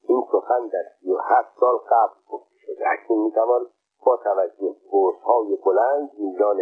[0.08, 2.84] این سخن در سی هفت سال قبل گفته شده.
[2.88, 3.66] اکنون می‌توان
[4.06, 4.74] با توجه
[5.24, 6.60] های بلند میزان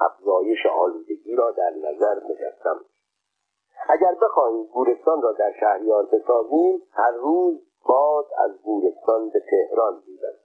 [0.00, 2.84] افزایش آلودگی را در نظر مجسم
[3.88, 10.40] اگر بخواهیم گورستان را در شهریار بسازیم هر روز باد از گورستان به تهران می‌زند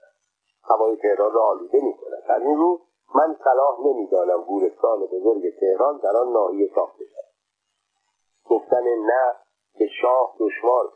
[0.64, 2.80] هوای تهران را آلوده می کند از این رو
[3.14, 7.32] من صلاح نمی‌دانم گورستان بزرگ تهران در آن ناحیه ساخته شد
[8.50, 9.36] گفتن نه
[9.78, 10.92] به شاه دشوار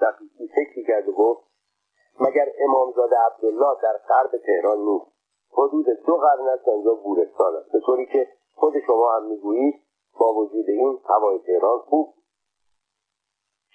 [0.00, 1.44] رفیقی فکری کرد و گفت
[2.20, 5.06] مگر امامزاده عبدالله در غرب تهران نیست؟
[5.52, 7.72] حدود دو قرن است آنجا گورستان است.
[7.72, 9.83] به طوری که خود شما هم می‌گویید
[10.20, 12.14] با وجود این هوای تهران خوب.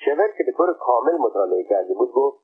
[0.06, 2.40] شور که به طور کامل مطالعه کرده بود گفت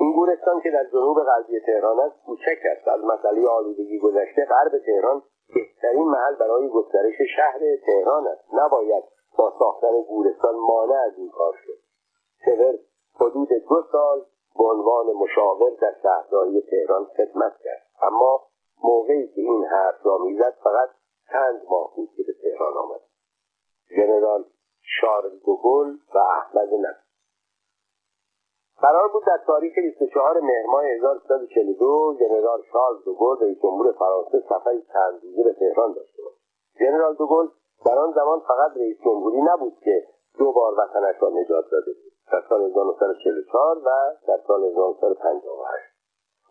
[0.00, 2.88] این گورستان که در جنوب غربی تهران است کوچک است.
[2.88, 5.22] از مسئله آلودگی گذشته غرب تهران
[5.54, 8.44] بهترین محل برای گسترش شهر تهران است.
[8.54, 9.04] نباید
[9.38, 11.78] با ساختن گورستان مانع از این کار شد.
[12.44, 12.78] سور
[13.20, 14.24] حدود دو سال
[14.58, 17.82] به عنوان مشاور در شهرداری تهران خدمت کرد.
[18.02, 18.42] اما
[18.84, 20.88] موقعی که این حرف را می‌زد فقط
[21.32, 23.00] چند ماه بود که به تهران آمد.
[23.96, 24.44] ژنرال
[25.00, 27.08] شارل دوگل و احمد نفس
[28.80, 34.82] قرار بود در تاریخ 24 مهر ماه 1342 ژنرال شارل دوگل رئیس جمهور فرانسه سفری
[34.92, 36.38] چند روزه به تهران داشته باشد.
[36.78, 37.46] ژنرال دوگل
[37.86, 40.06] در آن زمان فقط رئیس جمهوری نبود که
[40.38, 43.90] دو بار وطنش را نجات داده بود در سال 1944 و
[44.28, 45.98] در سال 1958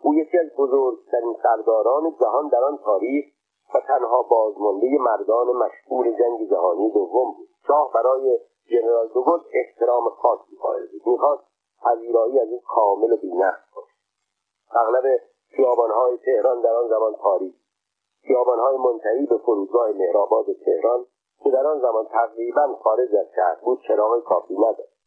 [0.02, 3.26] او یکی از بزرگترین سرداران جهان در آن تاریخ
[3.74, 7.50] و تنها بازمانده مردان مشهور جنگ جهانی دوم بود.
[7.68, 11.44] شاه برای ژنرال دوگل احترام خاصی قائل بود می‌خواست
[11.84, 13.98] پذیرایی از او کامل و بینقص باشد
[14.72, 17.56] اغلب خیابانهای تهران در آن زمان تاریک
[18.22, 21.06] خیابانهای منتهی به فرودگاه مهرآباد تهران
[21.44, 24.98] که در آن زمان تقریبا خارج از شهر بود چراغ کافی نداشت.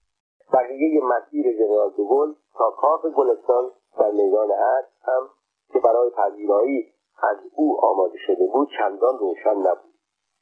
[0.52, 5.28] بقیه مسیر ژنرال دوگل تا کاخ گلستان در میدان ارد هم
[5.72, 9.94] که برای پذیرایی از او آماده شده بود چندان روشن نبود.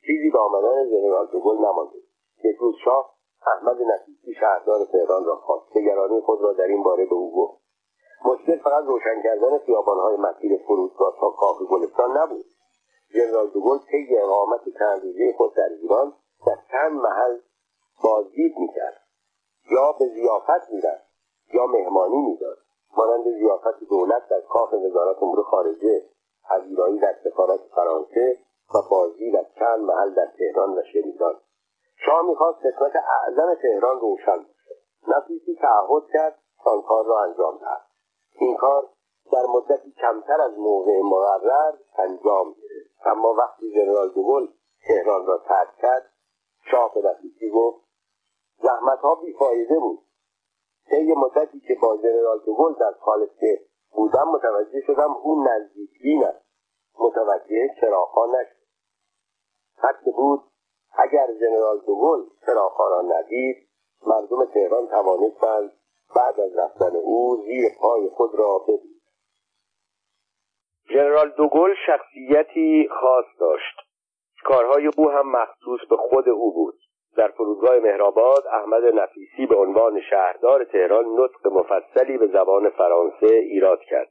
[0.07, 1.99] چیزی به آمدن ژنرال دوگل نمانده.
[2.45, 3.15] یک روز شاه
[3.47, 5.77] احمد نفیسی شهردار تهران را خواست.
[5.77, 7.61] نگرانی خود را در این باره به او گفت.
[8.25, 12.45] مشکل فقط روشن کردن خیابانهای مسیر فرودگاه تا کاخ گلستان نبود.
[13.13, 16.13] ژنرال دوگل طی اقامت چند روزه خود در ایران
[16.47, 17.39] در چند محل
[18.03, 19.01] بازدید می‌کرد.
[19.71, 21.09] یا به زیافت می‌رفت
[21.55, 22.59] یا مهمانی می‌داد.
[22.97, 26.03] مانند زیافت دولت در کاخ وزارت امور خارجه
[26.49, 28.39] پذیرایی در سفارت فرانسه
[28.75, 31.35] و بازدید از چند محل در تهران و شریدان
[32.07, 37.81] شاه می‌خواست قسمت اعظم تهران روشن باشد نفیسی تعهد کرد آن کار را انجام دهد.
[38.41, 38.89] این کار
[39.33, 43.07] در مدتی کمتر از موقع مقرر انجام گرفت.
[43.07, 44.47] اما وقتی ژنرال دوگل
[44.87, 46.13] تهران را ترک کرد
[46.71, 47.85] شاه به نفیسی گفت
[48.63, 49.99] زحمتها بیفایده بود.
[50.91, 56.45] طی مدتی که با ژنرال دوگل در کالسکه بودم متوجه شدم او نزدیکبین است.
[56.99, 58.59] متوجه چراغها نشد.
[59.79, 60.41] هرچه بود
[60.93, 63.69] اگر ژنرال دوگل چراغها را ندید
[64.07, 65.73] مردم تهران توانستند
[66.17, 69.01] بعد از رفتن او زیر پای خود را ببینند.
[70.93, 73.77] ژنرال دوگل شخصیتی خاص داشت.
[74.45, 76.79] کارهای او هم مخصوص به خود او بود.
[77.19, 83.81] در فرودگاه مهرآباد احمد نفیسی به عنوان شهردار تهران نطق مفصلی به زبان فرانسه ایراد
[83.81, 84.09] کرد.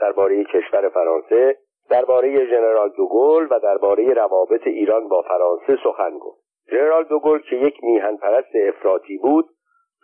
[0.00, 1.56] درباره کشور فرانسه
[1.90, 6.40] درباره ژنرال دوگل و درباره روابط ایران با فرانسه سخن گفت.
[6.70, 9.46] ژنرال دوگل که یک میهن پرست افراطی بود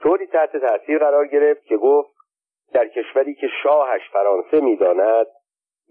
[0.03, 2.14] طوری تحت تاثیر قرار گرفت که گفت
[2.75, 5.27] در کشوری که شاهش فرانسه می‌داند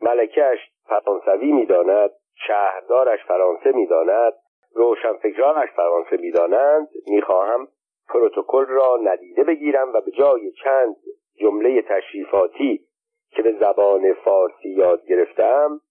[0.01, 2.11] ملکهش فرانسوی می‌داند
[2.47, 4.33] شهردارش فرانسه می‌داند
[4.75, 7.67] روشنفکرانش فرانسه می‌دانند می‌خواهم
[8.09, 10.95] پروتکل را ندیده بگیرم و به جای چند
[11.35, 12.85] جمله تشریفاتی
[13.29, 15.81] که به زبان فارسی یاد گرفتم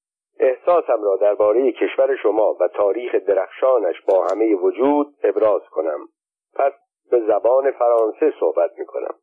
[0.40, 6.08] احساسم را درباره کشور شما و تاریخ درخشانش با همه وجود ابراز کنم.
[6.54, 6.72] پس
[7.10, 9.14] به زبان فرانسه صحبت می کنم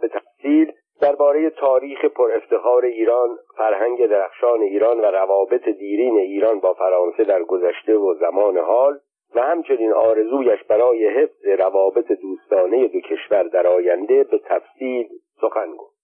[0.00, 0.72] به تفصیل
[1.02, 7.42] درباره تاریخ پر افتخار ایران فرهنگ درخشان ایران و روابط دیرین ایران با فرانسه در
[7.42, 8.98] گذشته و زمان حال
[9.34, 15.08] و همچنین آرزویش برای حفظ روابط دوستانه دو کشور در آینده به تفصیل
[15.40, 15.96] سخن گفت.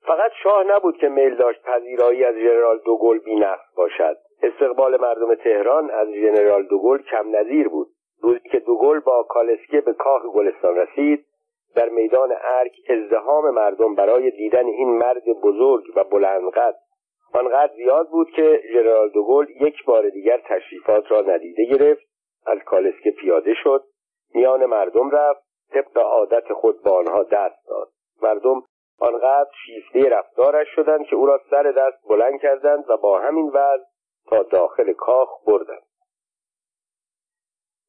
[0.00, 4.16] فقط شاه نبود که میل داشت پذیرایی از ژنرال دوگل بینقص باشد.
[4.42, 7.88] استقبال مردم تهران از ژنرال دوگل کم نظیر بود.
[8.22, 11.27] روزی که دوگل با کالسکه به کاخ گلستان رسید
[11.78, 16.74] در میدان ارک ازدهام مردم برای دیدن این مرد بزرگ و بلندقد.
[17.34, 22.02] آنقدر زیاد بود که ژنرال دوگل یک بار دیگر تشریفات را ندیده گرفت.
[22.46, 23.84] از کالسکه پیاده شد.
[24.34, 25.42] میان مردم رفت.
[25.72, 27.88] طبق عادت خود با آنها دست داد.
[28.22, 28.62] مردم
[29.00, 33.84] آنقدر شیفته رفتارش شدند که او را سر دست بلند کردند و با همین وضع
[34.26, 35.87] تا داخل کاخ بردند.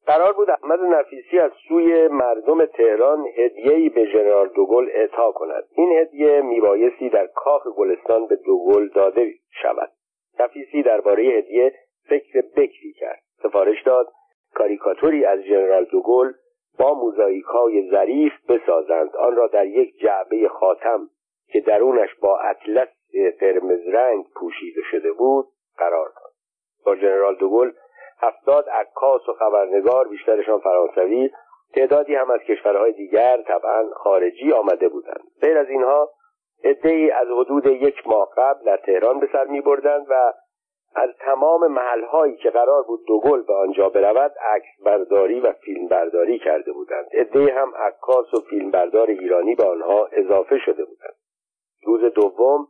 [0.06, 5.64] قرار بود احمد نفیسی از سوی مردم تهران هدیه‌ای به ژنرال دوگل اعطا کند.
[5.74, 9.92] این هدیه میبایستی در کاخ گلستان به دوگل داده شود.
[10.40, 11.74] نفیسی درباره هدیه
[12.08, 13.22] فکر بکری کرد.
[13.42, 14.12] سفارش داد
[14.54, 16.32] کاریکاتوری از ژنرال دوگل
[16.78, 19.16] با موزاییک های ظریف بسازند.
[19.16, 21.08] آن را در یک جعبه خاتم
[21.52, 22.88] که درونش با اطلس
[23.40, 25.46] قرمز رنگ پوشیده شده بود
[25.78, 26.32] قرار داد.
[26.84, 27.70] با ژنرال دوگل
[28.20, 31.30] هفتاد عکاس و خبرنگار بیشترشان فرانسوی
[31.74, 35.22] تعدادی هم از کشورهای دیگر طبعا خارجی آمده بودند.
[35.40, 36.10] غیر از اینها
[36.84, 40.32] ای از حدود یک ماه قبل در تهران به سر می بردند و
[40.94, 46.38] از تمام محلهایی که قرار بود دوگل به آنجا برود عکس برداری و فیلم برداری
[46.38, 47.06] کرده بودند.
[47.12, 51.14] عدهای هم عکاس و فیلمبردار ایرانی به آنها اضافه شده بودند.
[51.86, 52.66] روز دوم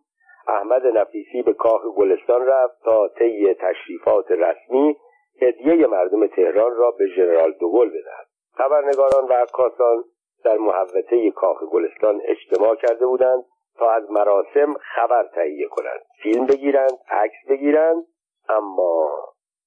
[0.48, 4.96] احمد نفیسی به کاخ گلستان رفت تا طی تشریفات رسمی
[5.42, 8.26] هدیه مردم تهران را به ژنرال دوگل بدهد.
[8.54, 10.04] خبرنگاران و عکاسان
[10.44, 13.44] در محوطه کاخ گلستان اجتماع کرده بودند
[13.78, 16.00] تا از مراسم خبر تهیه کنند.
[16.22, 18.04] فیلم بگیرند عکس بگیرند
[18.48, 19.10] اما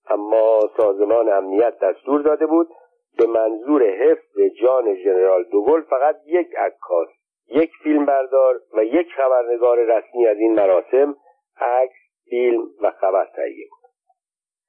[0.09, 2.67] اما سازمان امنیت دستور داده بود
[3.17, 7.07] به منظور حفظ جان ژنرال دوگل فقط یک عکاس
[7.47, 11.15] یک فیلم بردار و یک خبرنگار رسمی از این مراسم
[11.57, 11.95] عکس
[12.29, 13.82] فیلم و خبر تهیه کنند.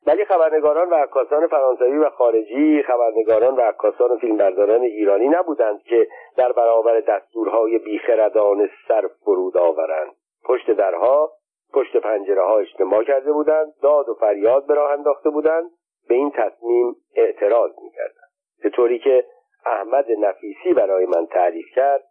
[0.06, 6.08] ولی خبرنگاران و عکاسان فرانسوی و خارجی خبرنگاران و عکاسان و فیلمبرداران ایرانی نبودند که
[6.36, 10.12] در برابر دستورهای بیخردان سر فرود آورند.
[10.44, 11.32] پشت درها
[11.72, 15.70] پشت پنجره ها اجتماع کرده بودند داد و فریاد به راه انداخته بودند
[16.08, 18.30] به این تصمیم اعتراض می‌کردند.
[18.62, 19.24] به طوری که
[19.66, 22.04] احمد نفیسی برای من تعریف کرد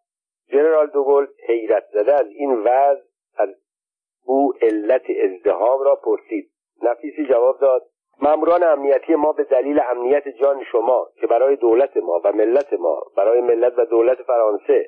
[0.52, 3.02] جنرال دوگل حیرت زده از این وضع
[3.38, 3.50] از
[4.26, 6.53] او علت ازدهام را پرسید.
[6.82, 7.82] نفیسی جواب داد
[8.22, 13.04] ماموران امنیتی ما به دلیل امنیت جان شما که برای دولت ما و ملت ما
[13.18, 14.86] برای ملت و دولت فرانسه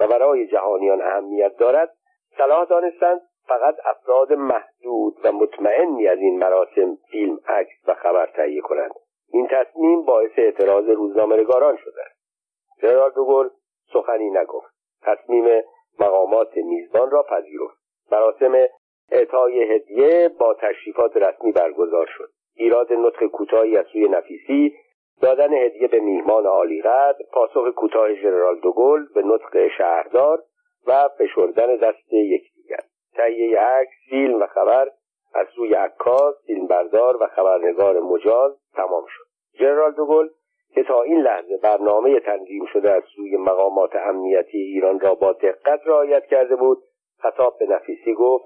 [0.00, 1.94] و برای جهانیان اهمیت دارد
[2.38, 8.60] صلاح دانستند فقط افراد محدود و مطمئنی از این مراسم فیلم عکس و خبر تهیه
[8.60, 8.92] کنند.
[9.32, 12.00] این تصمیم باعث اعتراض روزنامهنگاران شده.
[12.02, 13.48] است ژنرال دوگل
[13.92, 14.74] سخنی نگفت.
[15.02, 15.62] تصمیم
[16.00, 17.78] مقامات میزبان را پذیرفت.
[18.12, 18.66] مراسم
[19.10, 22.30] اعطای هدیه با تشریفات رسمی برگزار شد.
[22.56, 24.74] ایراد نطق کوتاهی از سوی نفیسی
[25.22, 30.42] دادن هدیه به میهمان عالیقدر پاسخ کوتاه ژنرال دوگل به نطق شهردار
[30.86, 32.80] و فشردن دست یکدیگر.
[33.14, 34.90] تهیه عکس فیلم و خبر
[35.34, 39.24] از سوی عکاس فیلمبردار و خبرنگار مجاز تمام شد.
[39.58, 40.28] ژنرال دوگل
[40.74, 45.80] که تا این لحظه برنامه تنظیم شده از سوی مقامات امنیتی ایران را با دقت
[45.86, 46.78] رعایت کرده بود
[47.18, 48.44] خطاب به نفیسی گفت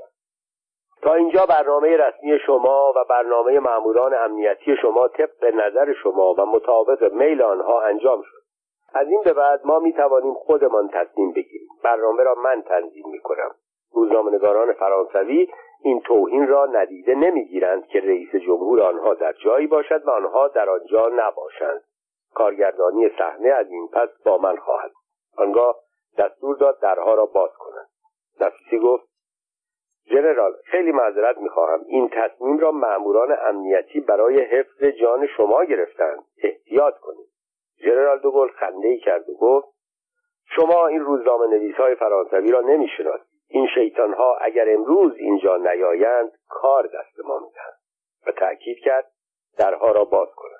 [1.02, 7.12] تا اینجا برنامه رسمی شما و برنامه ماموران امنیتی شما طبق نظر شما و مطابق
[7.12, 8.38] میل آنها انجام شد.
[8.94, 11.68] از این به بعد ما می توانیم خودمان تصمیم بگیریم.
[11.84, 13.54] برنامه را من تنظیم می کنم
[13.92, 15.48] روزنامهنگاران فرانسوی
[15.82, 20.70] این توهین را ندیده نمی‌گیرند که رئیس جمهور آنها در جایی باشد و آنها در
[20.70, 21.82] آنجا نباشند.
[22.34, 24.90] کارگردانی صحنه از این پس با من خواهد
[25.36, 25.76] آنگاه
[26.18, 27.88] دستور داد درها را باز کنند.
[28.40, 29.07] نفیسی گفت
[30.10, 31.84] جنرال خیلی معذرت می‌خواهم.
[31.86, 36.24] این تصمیم را مأموران امنیتی برای حفظ جان شما گرفتند.
[36.42, 37.28] احتیاط کنید.
[37.84, 39.68] جنرال دوگل خنده ای کرد و گفت
[40.56, 43.26] شما این روزنامه نویس های فرانسوی را نمی‌شناسید.
[43.48, 47.78] این شیطان ها اگر امروز اینجا نیایند کار دست ما می‌دهند.
[48.26, 49.10] و تأکید کرد
[49.58, 50.57] درها را باز کنند.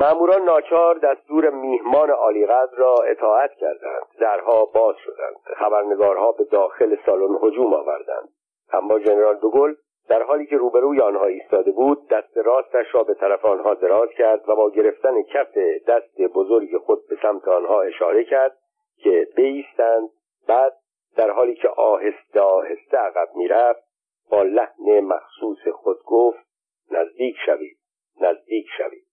[0.00, 4.06] ماموران ناچار دستور میهمان عالیقدر را اطاعت کردند.
[4.20, 5.36] درها باز شدند.
[5.56, 8.28] خبرنگارها به داخل سالن هجوم آوردند.
[8.72, 9.74] اما ژنرال دوگل
[10.08, 14.48] در حالی که روبروی آنها ایستاده بود دست راستش را به طرف آنها دراز کرد
[14.48, 15.58] و با گرفتن کف
[15.88, 18.56] دست بزرگ خود به سمت آنها اشاره کرد
[19.02, 20.08] که بیستند.
[20.48, 20.72] بعد
[21.16, 23.82] در حالی که آهسته آهسته عقب می‌رفت
[24.30, 26.46] با لحن مخصوص خود گفت
[26.90, 27.78] نزدیک شوید
[28.20, 29.07] نزدیک شوید.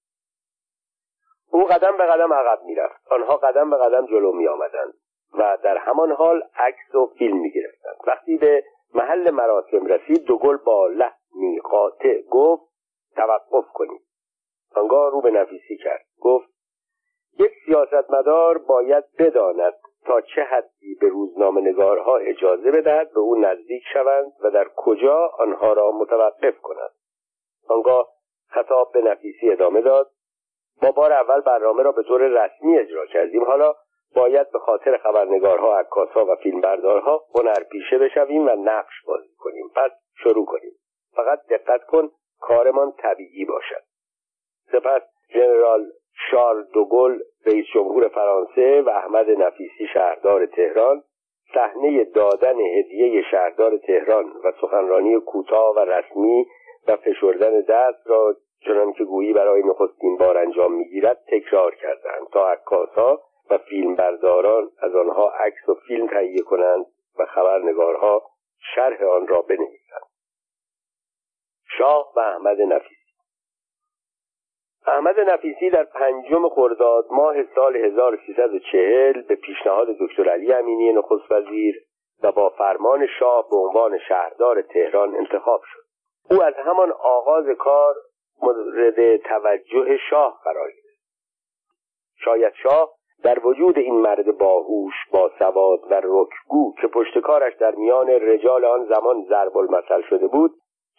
[1.56, 3.12] او قدم به قدم عقب می‌رفت.
[3.12, 4.94] آنها قدم به قدم جلو می آمدند
[5.34, 8.64] و در همان حال عکس و فیلم می گرفتند وقتی به
[8.94, 12.64] محل مراسم رسید دوگل با لحنی قاطع گفت
[13.16, 14.02] توقف کنید.
[14.76, 16.06] آنگاه رو به نفیسی کرد.
[16.22, 16.50] گفت
[17.40, 19.74] یک سیاستمدار باید بداند
[20.06, 25.32] تا چه حدی به روزنامه نگارها اجازه بدهد به او نزدیک شوند و در کجا
[25.40, 26.92] آنها را متوقف کنند.
[27.68, 28.08] آنگاه
[28.48, 30.15] خطاب به نفیسی ادامه داد
[30.84, 33.44] ما بار اول برنامه را به طور رسمی اجرا کردیم.
[33.44, 33.74] حالا
[34.16, 39.72] باید به خاطر خبرنگارها عکاسها و فیلمبردارها هنرپیشه بشویم و نقش بازی کنیم.
[39.76, 39.92] پس
[40.24, 40.72] شروع کنیم.
[41.16, 43.84] فقط دقت کن کارمان طبیعی باشد.
[44.72, 45.02] سپس
[45.34, 45.86] ژنرال
[46.32, 51.04] شارل دوگل رئیس جمهور فرانسه و احمد نفیسی شهردار تهران.
[51.54, 56.46] صحنه دادن هدیه شهردار تهران و سخنرانی کوتاه و رسمی
[56.88, 58.36] و فشردن دست را
[58.66, 64.96] چنان که گویی برای نخستین بار انجام می‌گیرد تکرار کردند تا عکاسها و فیلمبرداران از
[64.96, 66.86] آنها عکس و فیلم تهیه کنند
[67.20, 68.22] و خبرنگارها
[68.76, 70.06] شرح آن را بنویسند.
[71.78, 72.96] شاه و احمد نفیسی
[74.88, 81.76] احمد نفیسی در پنجم خرداد ماه سال 1340 به پیشنهاد دکتر علی امینی نخست وزیر
[82.24, 85.82] و با فرمان شاه به عنوان شهردار تهران انتخاب شد.
[86.32, 87.96] او از همان آغاز کار
[88.42, 90.86] مورد توجه شاه قرار گرفت.
[92.16, 92.92] شاید شاه
[93.24, 98.86] در وجود این مرد باهوش با سواد و رکگو که پشتکارش در میان رجال آن
[98.86, 100.52] زمان ضرب المثل شده بود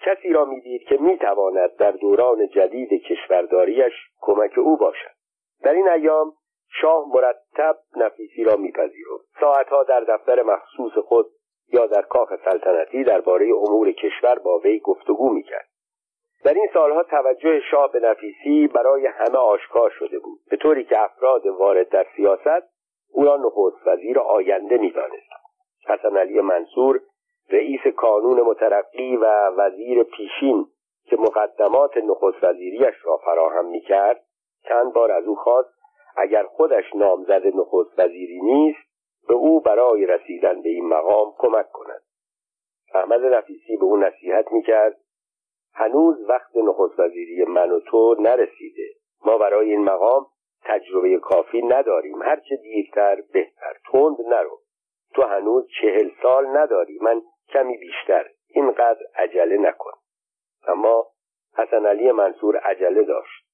[0.04, 5.16] کسی را می‌دید که می‌تواند در دوران جدید کشورداریش کمک او باشد.
[5.62, 6.32] در این ایام
[6.80, 9.26] شاه مرتب نفیسی را میپذیرفت.
[9.40, 11.26] ساعتها در دفتر مخصوص خود
[11.72, 15.68] یا در کاخ سلطنتی درباره امور کشور با وی گفتگو می‌کرد.
[16.46, 21.04] در این سالها توجه شاه به نفیسی برای همه آشکار شده بود به طوری که
[21.04, 22.68] افراد وارد در سیاست
[23.12, 25.30] او را نخست وزیر آینده می‌دانست.
[25.88, 27.00] حسن علی منصور
[27.50, 29.26] رئیس کانون مترقی و
[29.56, 30.66] وزیر پیشین
[31.04, 34.24] که مقدمات نخست وزیریش را فراهم می‌کرد
[34.68, 35.74] چند بار از او خواست
[36.16, 38.88] اگر خودش نامزد نخست وزیری نیست
[39.28, 42.02] به او برای رسیدن به این مقام کمک کند.
[42.94, 44.96] احمد نفیسی به او نصیحت می‌کرد
[45.78, 48.94] هنوز وقت نخست وزیری من و تو نرسیده.
[49.24, 50.26] ما برای این مقام
[50.64, 52.22] تجربه کافی نداریم.
[52.22, 53.76] هرچه دیرتر بهتر.
[53.92, 54.60] تند نرو.
[55.14, 56.98] تو هنوز چهل سال نداری.
[57.02, 58.28] من کمی بیشتر.
[58.48, 59.90] اینقدر عجله نکن.
[60.68, 61.06] اما
[61.56, 63.46] حسن علی منصور عجله داشت.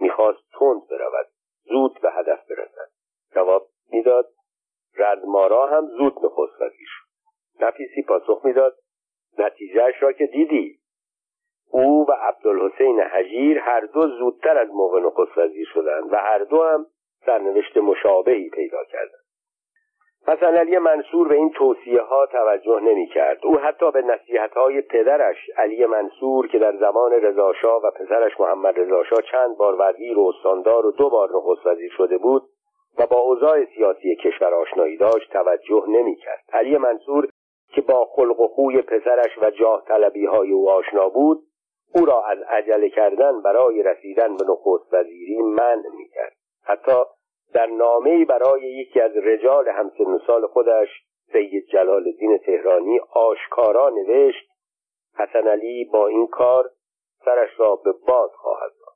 [0.00, 1.26] می‌خواست تند برود.
[1.64, 2.90] زود به هدف برسد.
[3.34, 4.28] جواب می‌داد.
[4.96, 6.88] ردمارا هم زود نخست وزیر
[7.60, 8.76] نفیسی پاسخ می‌داد.
[9.38, 10.78] نتیجهش را که دیدی.
[11.70, 16.62] او و عبدالحسین حجیر هر دو زودتر از موقع نخست وزیر شدند و هر دو
[16.62, 16.86] هم
[17.26, 19.28] سرنوشت مشابهی پیدا کردند
[20.28, 23.38] حسن علی منصور به این توصیه ها توجه نمی کرد.
[23.44, 28.78] او حتی به نصیحت های پدرش علی منصور که در زمان رضاشاه و پسرش محمد
[28.78, 32.42] رضاشاه چند بار وزیر و استاندار و دو بار نخست وزیر شده بود
[32.98, 36.44] و با اوضاع سیاسی کشور آشنایی داشت توجه نمی کرد.
[36.52, 37.28] علی منصور
[37.74, 41.38] که با خلق و خوی پسرش و جاه طلبی های او آشنا بود
[41.94, 46.32] او را از عجله کردن برای رسیدن به نخست وزیری منع می کرد.
[46.64, 47.02] حتی
[47.54, 50.88] در نامه برای یکی از رجال همسن سال خودش
[51.32, 54.48] سید جلال الدین تهرانی آشکارا نوشت
[55.18, 56.70] حسن علی با این کار
[57.24, 58.94] سرش را به باد خواهد داد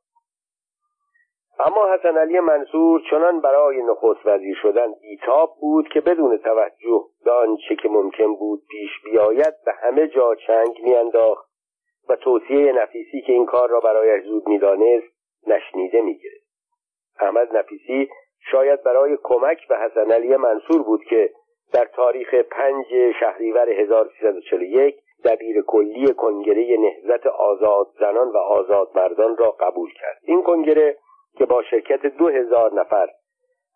[1.67, 7.31] اما حسن علی منصور چنان برای نخست وزیر شدن بیتاب بود که بدون توجه به
[7.31, 11.52] آنچه که ممکن بود پیش بیاید به همه جا چنگ میانداخت
[12.17, 15.07] توصیه نفیسی که این کار را برایش زود می‌دانست
[15.47, 16.47] نشنیده می‌گرفت.
[17.21, 18.09] احمد نفیسی
[18.51, 21.31] شاید برای کمک به حسن علی منصور بود که
[21.73, 22.87] در تاریخ پنج
[23.21, 30.19] شهریور 1341 دبیر کلی کنگره نهزت آزاد زنان و آزاد مردان را قبول کرد.
[30.23, 30.97] این کنگره
[31.39, 33.09] که با شرکت دو هزار نفر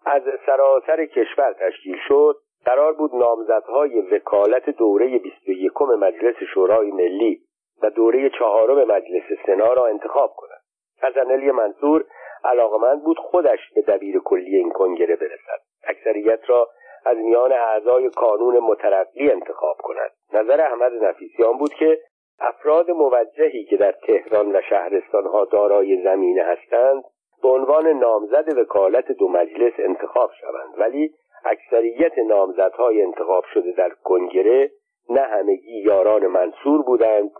[0.07, 7.41] از سراسر کشور تشکیل شد قرار بود نامزدهای وکالت دوره 21 مجلس شورای ملی
[7.83, 10.61] و دوره چهارم مجلس سنا را انتخاب کند.
[11.03, 12.05] حسن منصور
[12.45, 15.61] علاقمند بود خودش به دبیر کلی این کنگره برسد.
[15.85, 16.68] اکثریت را
[17.07, 20.11] از میان اعضای کانون مترقی انتخاب کند.
[20.33, 21.99] نظر احمد نفیسیان بود که
[22.41, 27.05] افراد موجهی که در تهران و شهرستانها دارای زمینه هستند
[27.43, 30.74] به عنوان نامزد وکالت دو مجلس انتخاب شوند.
[30.79, 31.14] ولی
[31.45, 34.70] اکثریت نامزدهای انتخاب شده در کنگره
[35.11, 37.31] نه همگی یاران منصور بودند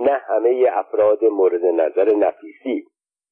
[0.00, 2.86] نه همه افراد مورد نظر نفیسی.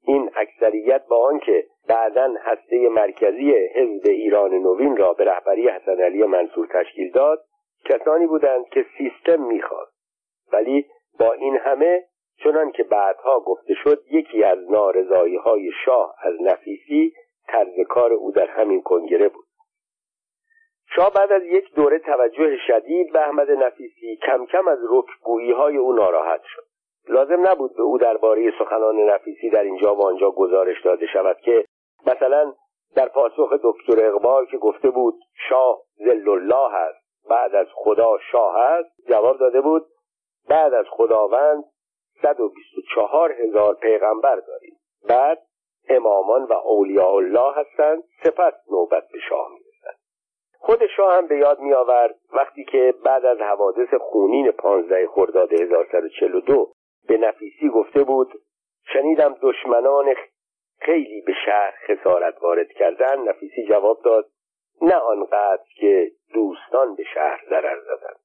[0.06, 6.22] این اکثریت با آنکه بعدا هسته مرکزی حزب ایران نوین را به رهبری حسن علی
[6.22, 7.44] منصور تشکیل داد
[7.84, 9.92] کسانی بودند که سیستم می‌خواست.
[10.52, 10.86] ولی
[11.20, 12.04] با این همه
[12.44, 17.12] چنان که بعدها گفته شد یکی از نارضایی های شاه از نفیسی
[17.46, 19.47] طرز کار او در همین کنگره بود.
[20.96, 25.76] شاه بعد از یک دوره توجه شدید به احمد نفیسی کم کم از رکگویی های
[25.76, 26.62] او ناراحت شد.
[27.08, 31.64] لازم نبود به او درباره سخنان نفیسی در اینجا و آنجا گزارش داده شود که
[32.06, 32.52] مثلا
[32.94, 35.14] در پاسخ دکتر اقبال که گفته بود
[35.48, 39.86] شاه زل الله است بعد از خدا شاه است جواب داده بود
[40.48, 41.64] بعد از خداوند
[42.22, 44.76] 124 هزار پیغمبر داریم.
[45.08, 45.38] بعد
[45.88, 49.48] امامان و اولیاء الله هستند سپس نوبت به شاه
[50.68, 55.52] خود شاه هم به یاد می آورد وقتی که بعد از حوادث خونین 15 خرداد
[55.52, 56.72] 1142
[57.08, 58.32] به نفیسی گفته بود
[58.92, 60.14] شنیدم دشمنان
[60.80, 64.26] خیلی به شهر خسارت وارد کردن نفیسی جواب داد
[64.82, 68.20] نه آنقدر که دوستان به شهر ضرر زدند.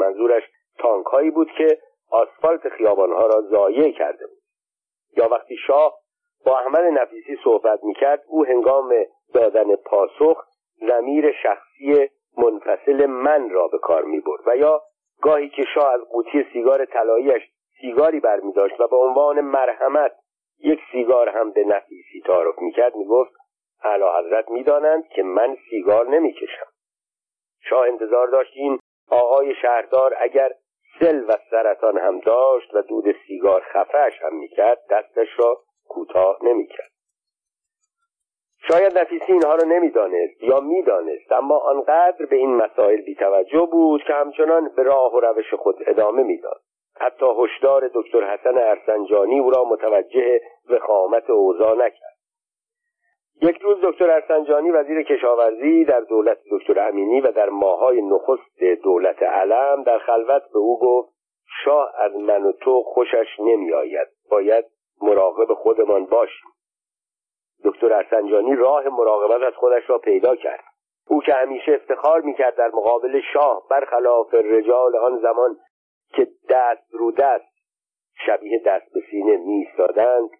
[0.00, 0.42] منظورش
[0.78, 1.78] تانک هایی بود که
[2.10, 4.38] آسفالت خیابانها را ضایع کرده بود.
[5.16, 5.98] یا وقتی شاه
[6.46, 8.94] با احمد نفیسی صحبت می‌کرد او هنگام
[9.34, 10.49] دادن پاسخ
[10.88, 12.08] زمیر شخصی
[12.38, 14.82] منفصل من را به کار می برد و یا
[15.22, 17.42] گاهی که شاه از قوطی سیگار طلاییش
[17.80, 20.12] سیگاری برمی داشت و به عنوان مرحمت
[20.58, 23.32] یک سیگار هم به نفیسی تعارف می کرد می گفت
[23.84, 26.66] اعلی حضرت می دانند که من سیگار نمی کشم.
[27.60, 28.78] شاه انتظار داشت این
[29.10, 30.52] آقای شهردار اگر
[31.00, 35.58] سل و سرطان هم داشت و دود سیگار خفهش هم می‌کرد دستش را
[35.88, 36.90] کوتاه نمی‌کرد
[38.68, 44.12] شاید نفیسی اینها را نمی‌دانست یا می‌دانست اما آنقدر به این مسائل بیتوجه بود که
[44.12, 46.60] همچنان به راه و روش خود ادامه می‌داد.
[47.00, 50.40] حتی هشدار دکتر حسن ارسنجانی او را متوجه
[50.70, 52.16] وخامت اوضاع نکرد.
[53.42, 59.22] یک روز دکتر ارسنجانی وزیر کشاورزی در دولت دکتر امینی و در ماهای نخست دولت
[59.22, 61.12] علم در خلوت به او گفت
[61.64, 64.64] شاه از من و تو خوشش نمی آید باید
[65.02, 66.50] مراقب خودمان باشیم.
[67.64, 70.64] دکتر ارسنجانی راه مراقبت از خودش را پیدا کرد.
[71.08, 75.56] او که همیشه افتخار می‌کرد در مقابل شاه برخلاف رجال آن زمان
[76.12, 77.50] که دست رو دست
[78.26, 80.30] شبیه دست به سینه میستادند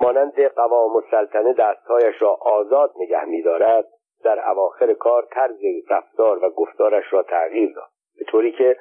[0.00, 3.86] مانند قوام السلطنه دستهایش را آزاد نگه میدارد
[4.24, 5.60] در اواخر کار طرز
[5.90, 7.88] رفتار و گفتارش را تغییر داد.
[8.18, 8.76] به طوری که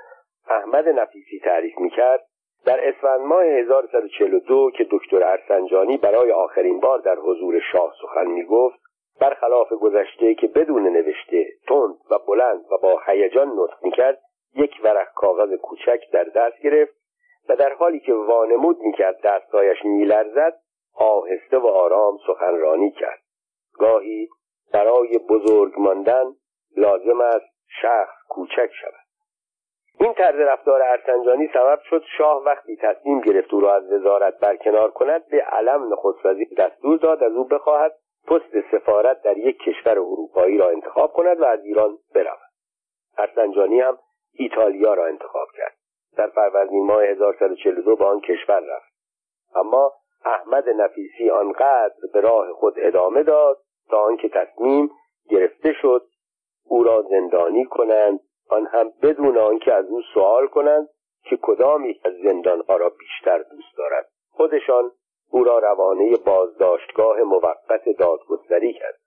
[0.49, 2.25] احمد نفیسی تعریف می‌کرد
[2.65, 8.79] در اسفند ماه 1142 که دکتر ارسنجانی برای آخرین بار در حضور شاه سخن می‌گفت
[9.19, 14.21] برخلاف گذشته که بدون نوشته تند و بلند و با هیجان نطق می‌کرد
[14.55, 16.95] یک ورق کاغذ کوچک در دست گرفت
[17.49, 20.59] و در حالی که وانمود می‌کرد دستهایش میلرزد
[20.95, 23.19] آهسته و آرام سخنرانی کرد.
[23.73, 24.29] گاهی
[24.73, 26.25] برای بزرگ ماندن
[26.77, 27.45] لازم است
[27.81, 29.04] شخص کوچک شود.
[29.99, 34.91] این طرز رفتار ارسنجانی سبب شد شاه وقتی تصمیم گرفت او را از وزارت برکنار
[34.91, 37.95] کند به علم نخست وزیر دستور داد از او بخواهد
[38.27, 42.39] پست سفارت در یک کشور اروپایی را انتخاب کند و از ایران برود.
[43.17, 43.97] ارسنجانی هم
[44.33, 45.75] ایتالیا را انتخاب کرد.
[46.17, 48.95] در فروردین ماه 1142 به آن کشور رفت.
[49.55, 49.93] اما
[50.25, 53.57] احمد نفیسی آنقدر به راه خود ادامه داد
[53.89, 54.89] تا آنکه تصمیم
[55.29, 56.05] گرفته شد
[56.67, 58.19] او را زندانی کنند
[58.49, 60.89] آن هم بدون آنکه از او سوال کنند
[61.23, 64.07] که کدامی از زندانها را بیشتر دوست دارد.
[64.31, 64.91] خودشان
[65.31, 68.99] او را روانه بازداشتگاه موقت دادگستری کرد.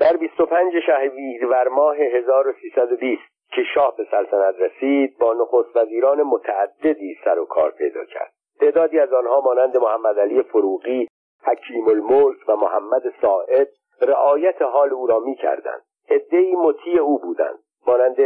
[0.00, 7.38] در 25 شهریور ماه 1320 که شاه به سلطنت رسید با نخست وزیران متعددی سر
[7.38, 8.32] و کار پیدا کرد.
[8.60, 11.08] تعدادی از آنها مانند محمد علی فروغی
[11.44, 13.68] حکیم الملک و محمد ساعد
[14.00, 17.58] رعایت حال او را می کردند عدهای مطیع او بودند.
[17.86, 18.16] مانند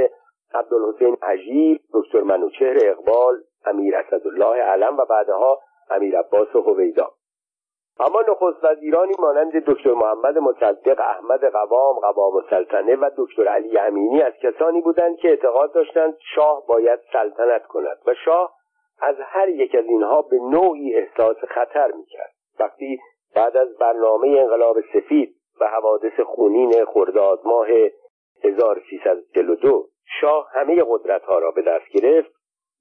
[0.54, 5.58] عبدالحسین عجیب دکتر منوچهر اقبال امیر اسدالله علم و بعدها
[5.90, 7.10] امیر عباس هویدا.
[8.00, 14.22] اما نخست وزیرانی مانند دکتر محمد مصدق احمد قوام قوام السلطنه و دکتر علی امینی
[14.22, 18.54] از کسانی بودند که اعتقاد داشتند شاه باید سلطنت کند و شاه
[19.00, 22.32] از هر یک از اینها به نوعی احساس خطر می‌کرد.
[22.60, 23.00] وقتی
[23.36, 27.66] بعد از برنامه انقلاب سفید و حوادث خونین خرداد ماه
[28.44, 29.88] 1342
[30.20, 32.30] شاه همه قدرت ها را به دست گرفت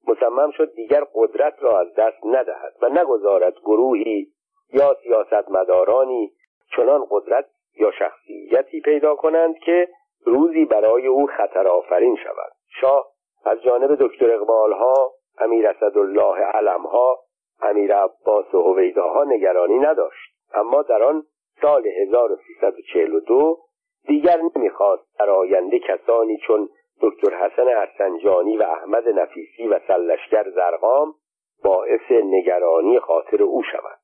[0.07, 4.28] مصمم شد دیگر قدرت را از دست ندهد و نگذارد گروهی
[4.74, 6.32] یا سیاستمدارانی
[6.76, 7.45] چنان قدرت
[7.80, 9.88] یا شخصیتی پیدا کنند که
[10.26, 12.51] روزی برای او خطر آفرین شود.
[12.82, 13.07] شاه
[13.45, 17.20] از جانب دکتر اقبال ها امیر اسدالله علمها
[17.61, 20.34] امیر عباس و هویداها نگرانی نداشت.
[20.53, 21.24] اما در آن
[21.61, 23.59] سال 1342
[24.08, 26.70] دیگر نمی‌خواست در آینده کسانی چون
[27.01, 31.14] دکتر حسن ارسنجانی و احمد نفیسی و سلشگر زرقام
[31.64, 33.99] باعث نگرانی خاطر او شود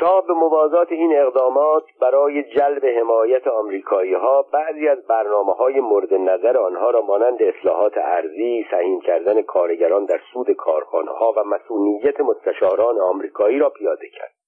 [0.00, 6.14] شاه به موازات این اقدامات برای جلب حمایت آمریکایی ها بعضی از برنامه های مورد
[6.14, 12.20] نظر آنها را مانند اصلاحات ارزی سهیم کردن کارگران در سود کارخانه ها و مسئولیت
[12.20, 14.43] مستشاران آمریکایی را پیاده کرد.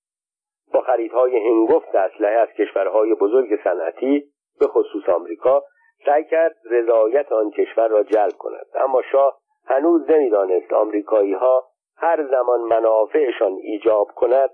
[0.76, 4.24] با خریدهای هنگفت اسلحه از کشورهای بزرگ صنعتی
[4.60, 5.62] به خصوص آمریکا
[6.06, 8.66] سعی کرد رضایت آن کشور را جلب کند.
[8.74, 11.64] اما شاه هنوز نمی‌دانست آمریکایی ها
[11.96, 14.50] هر زمان منافعشان ایجاب کند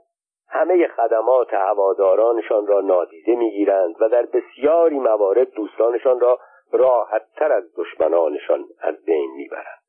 [0.48, 6.38] همه خدمات هوادارانشان را نادیده می‌گیرند و در بسیاری موارد دوستانشان را
[6.72, 9.82] راحتتر از دشمنانشان از بین می‌برند.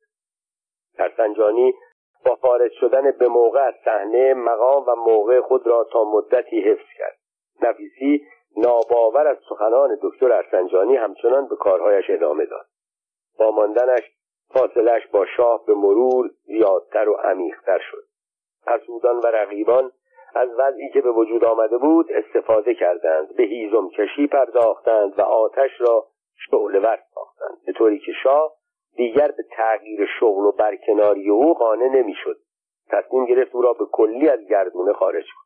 [1.16, 1.74] سنجانی
[2.24, 6.86] با خارج شدن به موقع از صحنه مقام و موقع خود را تا مدتی حفظ
[6.98, 7.16] کرد.
[7.62, 12.66] نفیسی ناباور از سخنان دکتر ارسنجانی همچنان به کارهایش ادامه داد.
[13.38, 14.02] با ماندنش
[14.54, 18.04] فاصلش با شاه به مرور زیادتر و عمیقتر شد.
[18.66, 19.92] حسودان و رقیبان
[20.34, 25.70] از وضعی که به وجود آمده بود استفاده کردند به هیزم کشی پرداختند و آتش
[25.80, 26.06] را
[26.50, 27.58] شعلور ساختند.
[27.66, 28.52] به طوری که شاه
[28.96, 32.36] دیگر به تغییر شغل و برکناری او قانع نمی‌شد.
[32.90, 35.44] تصمیم گرفت او را به کلی از گردونه خارج کند.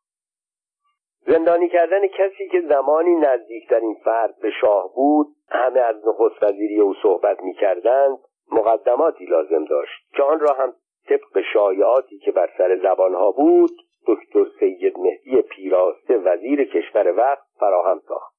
[1.35, 6.95] زندانی کردن کسی که زمانی نزدیکترین فرد به شاه بود همه از نخست وزیری او
[7.03, 8.19] صحبت می‌کردند
[8.53, 10.75] مقدماتی لازم داشت که آن را هم
[11.09, 13.71] طبق شایعاتی که بر سر زبانها بود
[14.07, 18.35] دکتر سید مهدی پیراسته وزیر کشور وقت فراهم ساخت.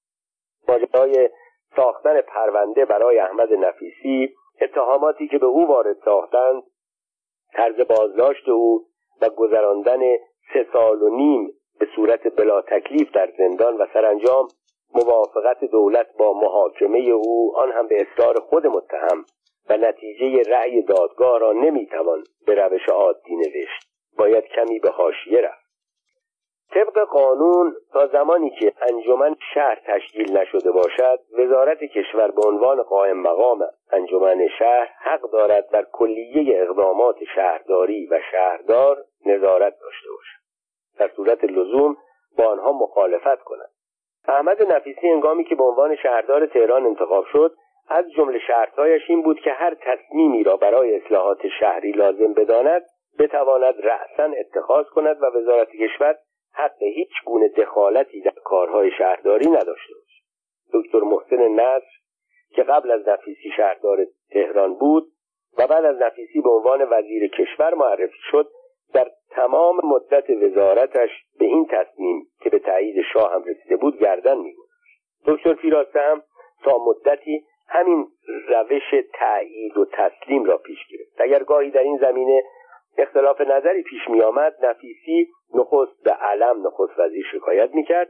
[0.68, 1.30] ماجرای
[1.76, 6.64] ساختن پرونده برای احمد نفیسی اتهاماتی که به او وارد ساختند
[7.54, 8.86] طرز بازداشت او
[9.22, 10.00] و گذراندن
[10.54, 14.48] سه سال و نیم به صورت بلا تکلیف در زندان و سرانجام
[14.96, 19.26] موافقت دولت با محاکمه او آن هم به اصرار خود متهم
[19.70, 23.90] و نتیجه رأی دادگاه را نمی‌توان به روش عادی نوشت.
[24.18, 25.59] باید کمی به حاشیه رفت.
[26.74, 33.18] طبق قانون تا زمانی که انجمن شهر تشکیل نشده باشد وزارت کشور به عنوان قائم
[33.18, 33.60] مقام
[33.92, 40.40] انجمن شهر حق دارد بر کلیه اقدامات شهرداری و شهردار نظارت داشته باشد.
[41.00, 41.98] در صورت لزوم
[42.38, 43.70] با آنها مخالفت کند.
[44.28, 47.56] احمد نفیسی انگامی که به عنوان شهردار تهران انتخاب شد
[47.90, 52.82] از جمله شرطهایش این بود که هر تصمیمی را برای اصلاحات شهری لازم بداند
[53.20, 56.16] بتواند رأسا اتخاذ کند و وزارت کشور
[56.54, 60.24] حق هیچ گونه دخالتی در کارهای شهرداری نداشته باشد
[60.74, 62.00] دکتر محسن نصر
[62.56, 63.98] که قبل از نفیسی شهردار
[64.32, 65.12] تهران بود
[65.58, 68.48] و بعد از نفیسی به عنوان وزیر کشور معرفی شد
[68.94, 74.38] در تمام مدت وزارتش به این تصمیم که به تایید شاه هم رسیده بود گردن
[74.38, 74.70] میگذاشت.
[75.26, 76.24] دکتر فیراسته هم
[76.64, 78.08] تا مدتی همین
[78.48, 81.22] روش تایید و تسلیم را پیش گرفت.
[81.22, 82.44] اگر گاهی در این زمینه
[83.02, 88.10] اختلاف نظری پیش می آمد نفیسی نخست به علم نخست وزیر شکایت می کرد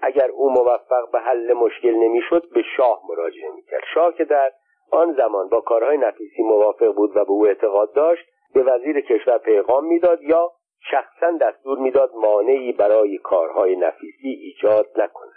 [0.00, 3.82] اگر او موفق به حل مشکل نمی‌شد به شاه مراجعه می‌کرد.
[3.94, 4.52] شاه که در
[4.90, 8.24] آن زمان با کارهای نفیسی موافق بود و به او اعتقاد داشت
[8.54, 10.52] به وزیر کشور پیغام می‌داد یا
[10.90, 15.32] شخصا دستور می‌داد مانعی برای کارهای نفیسی ایجاد نکند.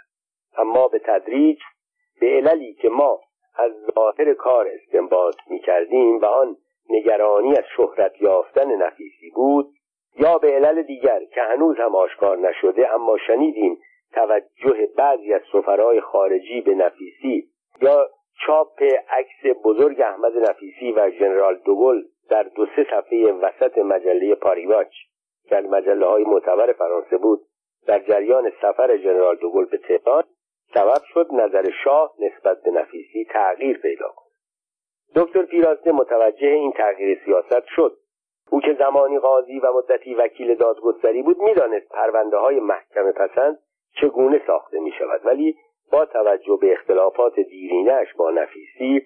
[0.57, 1.59] اما به تدریج
[2.21, 3.19] به عللی که ما
[3.55, 6.57] از ظاهر کار استنباط می‌کردیم و آن
[6.89, 9.73] نگرانی از شهرت یافتن نفیسی بود
[10.19, 13.77] یا به علل دیگر که هنوز هم آشکار نشده اما شنیدیم
[14.13, 17.49] توجه بعضی از سفرهای خارجی به نفیسی
[17.81, 18.09] یا
[18.45, 24.91] چاپ عکس بزرگ احمد نفیسی و ژنرال دوگل در دو سه صفحه وسط مجله پاریواچ
[25.49, 27.39] که از مجله های معتبر فرانسه بود
[27.87, 30.23] در جریان سفر ژنرال دوگل به تهران
[30.73, 34.28] سبب شد نظر شاه نسبت به نفیسی تغییر پیدا کند.
[35.15, 37.97] دکتر پیراسته متوجه این تغییر سیاست شد.
[38.51, 43.59] او که زمانی قاضی و مدتی وکیل دادگستری بود می‌دانست پرونده های محکمه پسند
[44.01, 45.55] چگونه ساخته می شود ولی
[45.91, 49.01] با توجه به اختلافات دیرینش با نفیسی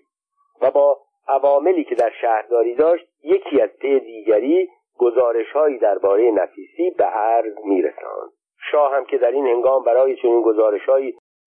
[0.61, 0.97] و با
[1.27, 7.53] عواملی که در شهرداری داشت یکی از پی دیگری گزارش هایی درباره نفیسی به عرض
[7.65, 8.31] میرساند.
[8.71, 10.89] شاه هم که در این هنگام برای چنین گزارش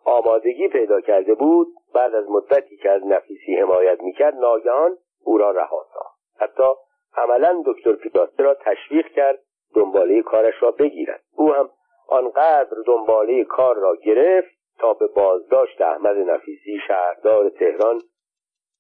[0.07, 5.51] آمادگی پیدا کرده بود بعد از مدتی که از نفیسی حمایت می‌کرد ناگهان او را
[5.51, 6.17] رها ساخت.
[6.41, 6.63] حتی
[7.17, 9.39] عملا دکتر پیراسته را تشویق کرد
[9.75, 11.23] دنباله کارش را بگیرد.
[11.37, 11.71] او هم
[12.09, 18.01] آنقدر دنباله کار را گرفت تا به بازداشت احمد نفیسی شهردار تهران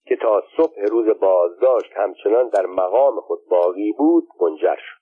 [0.04, 5.00] که تا صبح روز بازداشت همچنان در مقام خود باقی بود منجر شد.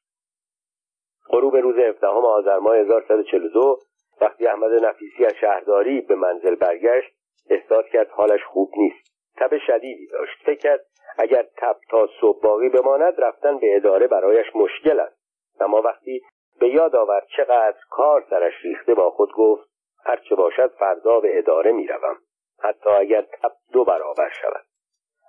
[1.28, 3.78] غروب روز 17 آذر ماه 1142
[4.20, 7.14] وقتی احمد نفیسی از شهرداری به منزل برگشت
[7.50, 9.14] احساس کرد حالش خوب نیست.
[9.36, 10.42] تب شدیدی داشت.
[10.46, 10.80] فکر کرد
[11.18, 15.16] اگر تب تا صبح باقی بماند رفتن به اداره برایش مشکل است.
[15.60, 16.22] اما وقتی
[16.60, 19.68] به یاد آورد چقدر کار سرش ریخته با خود گفت
[20.04, 22.16] هرچه باشد فردا به اداره می‌روم
[22.62, 24.64] حتی اگر تب دو برابر شود.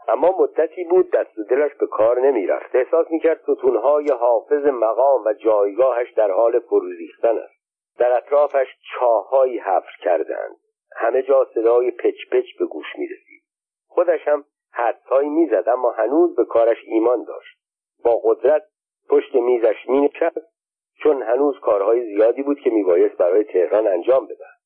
[0.08, 5.34] اما مدتی بود دست و دلش به کار نمی‌رفت احساس می‌کرد ستونهای حافظ مقام و
[5.34, 7.55] جایگاهش در حال فروریختن است.
[7.98, 10.56] در اطرافش چاههایی حفر کردند.
[10.96, 13.44] همه جا صدای پچ پچ به گوش می‌رسید.
[13.88, 17.58] خودش هم حدسهایی می‌زد اما هنوز به کارش ایمان داشت.
[18.04, 18.64] با قدرت
[19.10, 20.56] پشت میزش مینشست
[21.04, 24.60] چون هنوز کارهای زیادی بود که میبایست برای تهران انجام بدهد.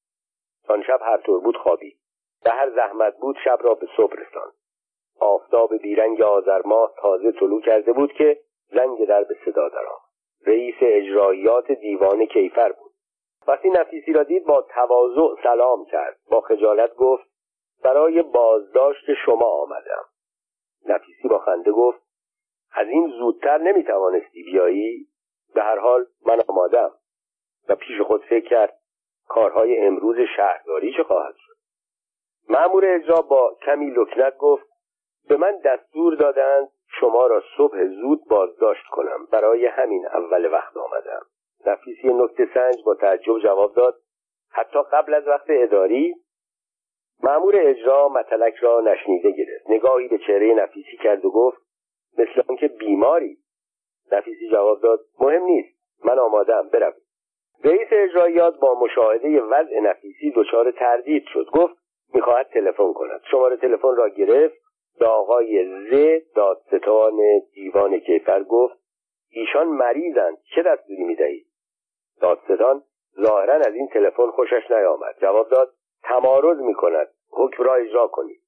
[0.68, 1.98] آن شب هر طور بود خوابی
[2.44, 4.54] به هر زحمت بود شب را به صبح رساند.
[5.20, 6.62] آفتاب بیرنگ آذر
[7.02, 10.10] تازه طلوع کرده بود که زنگ در به صدا درآمد.
[10.48, 12.89] رئیس اجرایات دیوان کیفر بود.
[13.48, 16.20] وقتی نفیسی را دید با تواضع سلام کرد.
[16.32, 17.30] با خجالت گفت
[17.84, 20.06] برای بازداشت شما آمدم.
[20.86, 22.00] نفیسی با خنده گفت
[22.72, 25.08] از این زودتر نمی‌توانستی بیایی؟
[25.56, 26.92] به هر حال من آمادم.
[27.70, 28.80] و پیش خود فکر کرد
[29.28, 31.56] کارهای امروز شهرداری چه خواهد شد؟
[32.50, 34.68] معمور اجرا با کمی لکنت گفت
[35.30, 36.70] به من دستور دادند
[37.00, 39.26] شما را صبح زود بازداشت کنم.
[39.32, 41.26] برای همین اول وقت آمدم.
[41.66, 43.96] نفیسی نکته سنج با تعجب جواب داد.
[44.52, 46.16] حتی قبل از وقت اداری
[47.24, 49.70] معمور اجرا متلک را نشنیده گرفت.
[49.70, 51.58] نگاهی به چهره نفیسی کرد و گفت
[52.18, 53.38] مثل آنکه بیماری.
[54.12, 55.80] نفیسی جواب داد مهم نیست.
[56.06, 56.94] من آمادم برویم
[57.64, 61.46] رئیس اجرایات با مشاهده وضع نفیسی دچار تردید شد.
[61.54, 61.76] گفت
[62.14, 63.22] می‌خواهد تلفن کند.
[63.32, 64.56] شماره تلفن را گرفت.
[65.00, 66.22] به آقای ز.
[66.36, 67.20] دادستان
[67.54, 68.76] دیوان کیفر گفت
[69.30, 70.38] ایشان مریضند.
[70.56, 71.46] چه دستوری می‌دهید؟
[72.22, 72.84] دادستان
[73.22, 75.16] ظاهرا از این تلفن خوشش نیامد.
[75.22, 77.08] جواب داد تمارز می‌کند.
[77.32, 78.42] حکم را اجرا کنید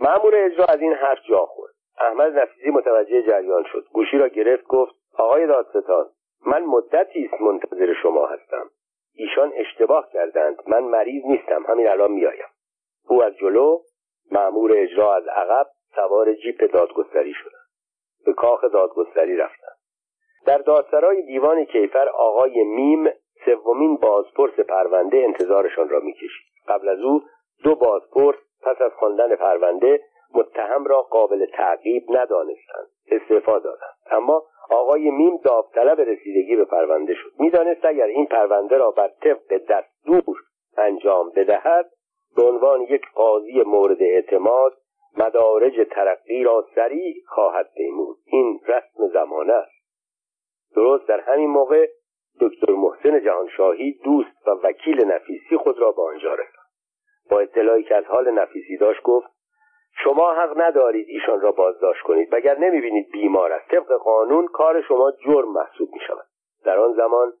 [0.00, 1.72] مأمور اجرا از این حرف جا خورد.
[1.98, 3.84] احمد نفیسی متوجه جریان شد.
[3.92, 6.10] گوشی را گرفت گفت آقای دادستان
[6.46, 8.70] من مدتی است منتظر شما هستم.
[9.14, 10.62] ایشان اشتباه کردند.
[10.66, 11.64] من مریض نیستم.
[11.66, 12.48] همین الان میآیم.
[13.08, 13.78] او از جلو
[14.30, 17.66] مأمور اجرا از عقب سوار جیپ دادگستری شدند
[18.26, 19.79] به کاخ دادگستری رفتند.
[20.46, 23.10] در دادسرای دیوان کیفر آقای میم
[23.44, 26.46] سومین بازپرس پرونده انتظارشان را می‌کشید.
[26.68, 27.22] قبل از او
[27.64, 30.00] دو بازپرس پس از خواندن پرونده
[30.34, 32.86] متهم را قابل تعقیب ندانستند.
[33.10, 33.96] استعفا دادند.
[34.10, 37.30] اما آقای میم داوطلب رسیدگی به پرونده شد.
[37.38, 40.36] می‌دانست اگر این پرونده را بر طبق دستور
[40.78, 41.90] انجام بدهد
[42.36, 44.72] به عنوان یک قاضی مورد اعتماد
[45.16, 48.16] مدارج ترقی را سریع خواهد پیمود.
[48.26, 49.79] این رسم زمانه است.
[50.76, 51.88] درست در همین موقع
[52.40, 56.70] دکتر محسن جهانشاهی دوست و وکیل نفیسی خود را به آنجا رساند.
[57.30, 59.26] با اطلاعی که از حال نفیسی داشت گفت
[60.04, 63.70] شما حق ندارید ایشان را بازداشت کنید وگر نمی‌بینید بیمار است.
[63.70, 66.26] طبق قانون کار شما جرم محسوب می شود
[66.64, 67.32] در آن زمان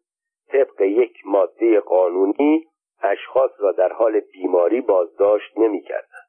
[0.48, 2.66] طبق یک ماده قانونی
[3.02, 6.26] اشخاص را در حال بیماری بازداشت نمی‌کردند.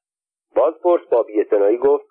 [0.55, 2.05] بازپرس با بیاعتنایی گفت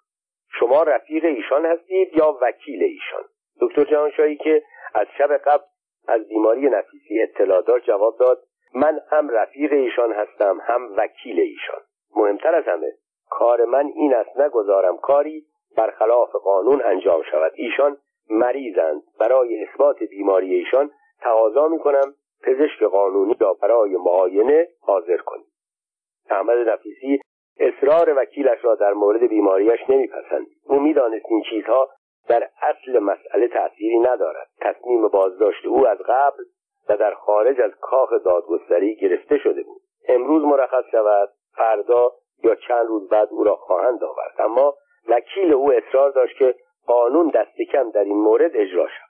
[0.58, 3.24] شما رفیق ایشان هستید یا وکیل ایشان؟
[3.60, 4.62] دکتر جهانشاهی که
[4.94, 5.64] از شب قبل
[6.08, 8.42] از بیماری نفیسی اطلاع داشت جواب داد
[8.74, 11.80] من هم رفیق ایشان هستم هم وکیل ایشان.
[12.16, 12.92] مهمتر از همه
[13.30, 15.44] کار من این است نگذارم کاری
[15.76, 17.52] برخلاف قانون انجام شود.
[17.54, 17.96] ایشان
[18.30, 19.02] مریضند.
[19.20, 25.46] برای اثبات بیماری ایشان تقاضا می‌کنم پزشک قانونی را برای معاینه حاضر کنید.
[26.30, 27.20] احمد نفیسی
[27.60, 30.56] اصرار وکیلش را در مورد بیماریش نمیپسندید.
[30.64, 31.88] او می‌دانست این چیزها
[32.30, 34.48] در اصل مسئله تأثیری ندارد.
[34.60, 36.44] تصمیم بازداشت او از قبل
[36.88, 39.80] و در خارج از کاخ دادگستری گرفته شده بود.
[40.08, 42.12] امروز مرخص شود فردا
[42.44, 44.34] یا چند روز بعد او را خواهند آورد.
[44.38, 44.74] اما
[45.08, 46.54] وکیل او اصرار داشت که
[46.86, 49.09] قانون دست کم در این مورد اجرا شود.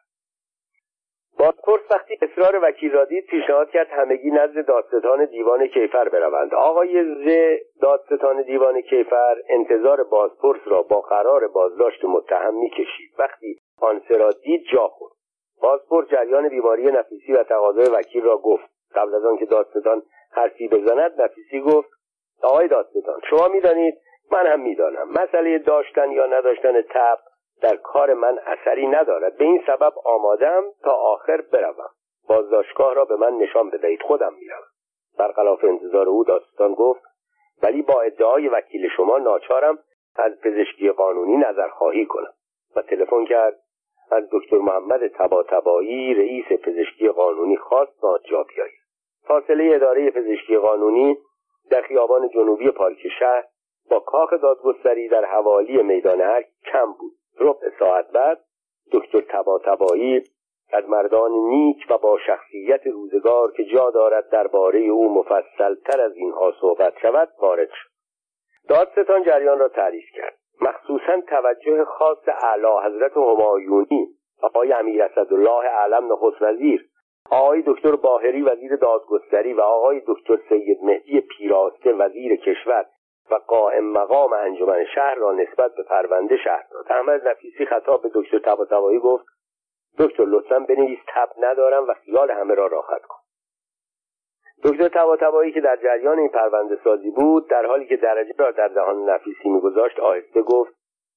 [1.38, 6.54] بازپرس وقتی اصرار وکیل را دید پیشنهاد کرد همگی نزد دادستان دیوان کیفر بروند.
[6.54, 13.14] آقای ز دادستان دیوان کیفر انتظار بازپرس را با قرار بازداشت متهم می‌کشید.
[13.18, 15.12] وقتی آن را دید جا خورد.
[15.62, 18.64] بازپرس جریان بیماری نفیسی و تقاضای وکیل را گفت.
[18.94, 20.02] قبل از آنکه دادستان
[20.32, 21.88] حرفی بزند نفیسی گفت
[22.42, 23.94] آقای دادستان شما می‌دانید
[24.32, 25.08] من هم می‌دانم.
[25.10, 27.18] مسئله داشتن یا نداشتن تب
[27.62, 29.36] در کار من اثری ندارد.
[29.36, 31.90] به این سبب آمادم تا آخر بروم.
[32.28, 34.02] بازداشتگاه را به من نشان بدهید.
[34.02, 34.66] خودم می‌روم.
[35.18, 37.02] برخلاف انتظار او داستان گفت
[37.62, 39.78] ولی با ادعای وکیل شما ناچارم
[40.16, 42.32] از پزشکی قانونی نظر خواهی کنم.
[42.76, 43.56] و تلفن کرد.
[44.10, 48.80] از دکتر محمد تباتبایی رئیس پزشکی قانونی خواست تا جا بیاید.
[49.26, 51.18] فاصله اداره پزشکی قانونی
[51.70, 53.44] در خیابان جنوبی پارک شهر
[53.90, 57.12] با کاخ دادگستری در حوالی میدان ارگ کم بود.
[57.40, 58.40] ربع ساعت بعد
[58.92, 60.22] دکتر تباتبایی
[60.72, 66.16] از مردان نیک و با شخصیت روزگار که جا دارد درباره او مفصل تر از
[66.16, 67.90] اینها صحبت شود وارد شد.
[68.68, 70.36] دادستان جریان را تعریف کرد.
[70.60, 74.08] مخصوصا توجه خاص اعلی حضرت همایونی
[74.42, 76.86] آقای امیر اسدالله اعلم نخست وزیر
[77.30, 82.86] آقای دکتر باهری وزیر دادگستری و آقای دکتر سید مهدی پیراسته وزیر کشور
[83.30, 86.92] و قائم مقام انجمن شهر را نسبت به پرونده شهر داد.
[86.92, 89.24] احمد نفیسی خطاب به دکتر طباطبایی گفت
[89.98, 93.18] دکتر لطفا بنویس تب ندارم و خیال همه را راحت کن.
[94.64, 98.68] دکتر طباطبایی که در جریان این پرونده سازی بود در حالی که درجه را در
[98.68, 100.72] دهان نفیسی میگذاشت آهسته گفت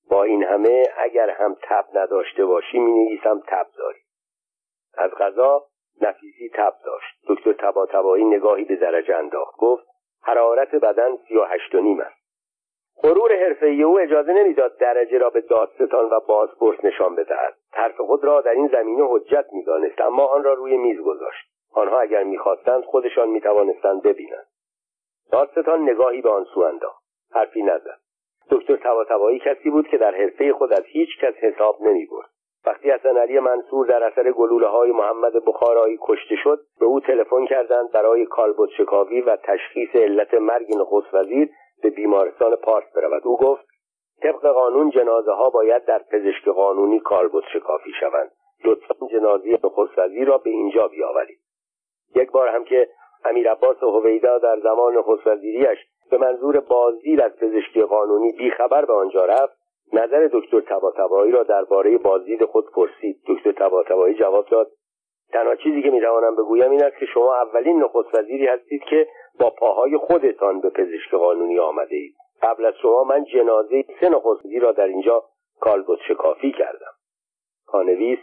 [0.09, 3.99] با این همه اگر هم تب نداشته باشی می نویسم تب داری.
[4.97, 5.65] از غذا
[6.01, 7.15] نفیسی تب داشت.
[7.27, 9.92] دکتر طباطبایی نگاهی به درجه انداخت گفت
[10.23, 12.23] حرارت بدن سی و هشت و نیم است.
[13.03, 17.53] غرور حرفهای او اجازه نمی‌داد درجه را به دادستان و بازپرس نشان بدهد.
[17.71, 21.47] حرف خود را در این زمینه حجت می‌دانست اما آن را روی میز گذاشت.
[21.73, 24.47] آنها اگر می‌خواستند خودشان می‌توانستند ببینند.
[25.31, 27.03] دادستان نگاهی به آن سو انداخت.
[27.31, 27.99] حرفی نزد.
[28.51, 32.29] دکتر طباطبایی کسی بود که در حرفه خود از هیچ کس حساب نمی برد
[32.65, 37.45] وقتی حسن علی منصور در اثر گلوله های محمد بخارایی کشته شد به او تلفن
[37.45, 41.49] کردند برای کالبد شکاوی و تشخیص علت مرگ نخست وزیر
[41.83, 43.21] به بیمارستان پارس برود.
[43.25, 43.65] او گفت
[44.21, 48.31] طبق قانون جنازه ها باید در پزشک قانونی کالبد شکافی شوند.
[48.65, 51.39] لطفا جنازه نخست وزیر را به اینجا بیاورید.
[52.15, 52.89] یک بار هم که
[53.25, 55.79] امیر عباس هویدا در زمان نخست وزیریش
[56.11, 59.62] به منظور بازدید از پزشکی قانونی بیخبر به آنجا رفت
[59.93, 63.21] نظر دکتر تباتبایی را درباره بازدید خود پرسید.
[63.27, 64.71] دکتر تباتبایی جواب داد
[65.31, 69.07] تنها چیزی که می‌توانم بگویم این است که شما اولین نخست وزیری هستید که
[69.39, 72.15] با پاهای خودتان به پزشک قانونی آمده اید.
[72.41, 75.23] قبل از شما من جنازه سه نخست را در اینجا
[75.59, 76.93] کالبد شکافی کردم.
[77.67, 78.19] پانویس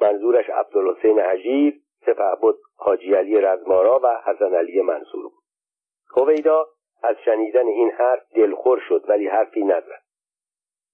[0.00, 5.42] منظورش عبدالحسین حجیر سپهبد حاجی علی رزمارا و حسن علی منصور بود.
[6.16, 6.66] هویدا
[7.02, 10.02] از شنیدن این حرف دلخور شد ولی حرفی نزد.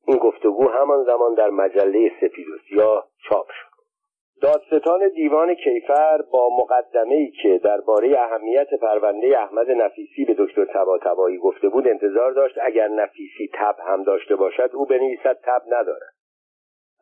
[0.07, 3.74] این گفتگو همان زمان در مجله سپید و سیاه چاپ شد.
[4.42, 11.38] دادستان دیوان کیفر با مقدمه ای که درباره اهمیت پرونده احمد نفیسی به دکتر تباتبایی
[11.38, 16.14] گفته بود انتظار داشت اگر نفیسی تب هم داشته باشد او بنویسد تب ندارد.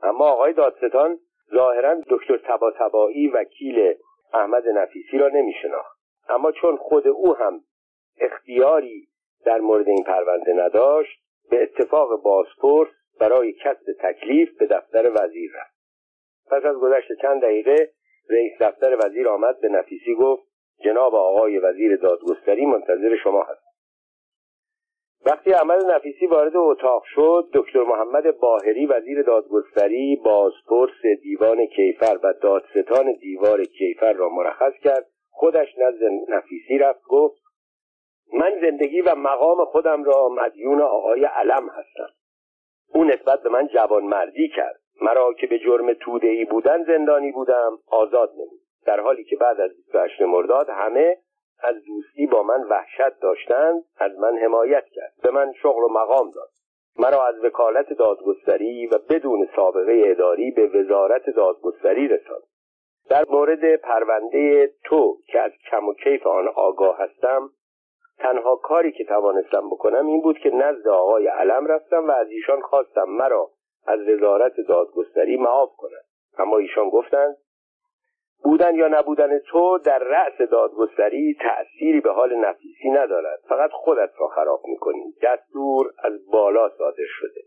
[0.03, 1.19] اما آقای دادستان
[1.55, 3.95] ظاهرا دکتر تباتبایی وکیل
[4.35, 5.99] احمد نفیسی را نمیشناخت.
[6.29, 7.61] اما چون خود او هم
[8.21, 9.09] اختیاری
[9.45, 12.89] در مورد این پرونده نداشت به اتفاق بازپرس
[13.21, 15.77] برای کسب تکلیف به دفتر وزیر رفت.
[16.51, 17.91] پس از گذشت چند دقیقه
[18.31, 20.43] رئیس دفتر وزیر آمد به نفیسی گفت
[20.85, 23.73] جناب آقای وزیر دادگستری منتظر شما هست
[25.27, 32.35] وقتی احمد نفیسی وارد اتاق شد دکتر محمد باهری وزیر دادگستری بازپرس دیوان کیفر و
[32.43, 35.07] دادستان دیوار کیفر را مرخص کرد.
[35.31, 37.42] خودش نزد نفیسی رفت گفت
[38.33, 42.09] من زندگی و مقام خودم را مدیون آقای علم هستم.
[42.95, 44.81] او نسبت به من جوانمردی کرد.
[45.01, 48.61] مرا که به جرم توده بودن زندانی بودم آزاد نمود.
[48.87, 51.17] در حالی که بعد از 28 مرداد همه
[51.63, 55.13] از دوستی با من وحشت داشتند از من حمایت کرد.
[55.23, 56.49] به من شغل و مقام داد.
[56.99, 62.43] مرا از وکالت دادگستری و بدون سابقه اداری به وزارت دادگستری رساند.
[63.09, 67.51] در مورد پرونده تو که از کم و کیف آن آگاه هستم
[68.19, 72.61] تنها کاری که توانستم بکنم این بود که نزد آقای علم رفتم و از ایشان
[72.61, 73.51] خواستم مرا
[73.87, 76.05] از وزارت دادگستری معاف کنند.
[76.39, 77.37] اما ایشان گفتند
[78.45, 83.41] بودن یا نبودن تو در رأس دادگستری تأثیری به حال نفیسی ندارد.
[83.49, 85.15] فقط خودت را خراب می‌کنی.
[85.23, 87.41] دستور از بالا صادر شده.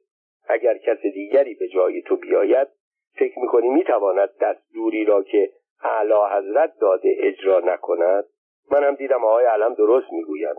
[0.48, 2.68] اگر کس دیگری به جای تو بیاید
[3.16, 5.50] فکر می‌کنی می‌تواند دستوری را که
[5.84, 8.26] اعلی حضرت داده اجرا نکند؟
[8.72, 10.58] منم دیدم آقای علم درست می‌گویند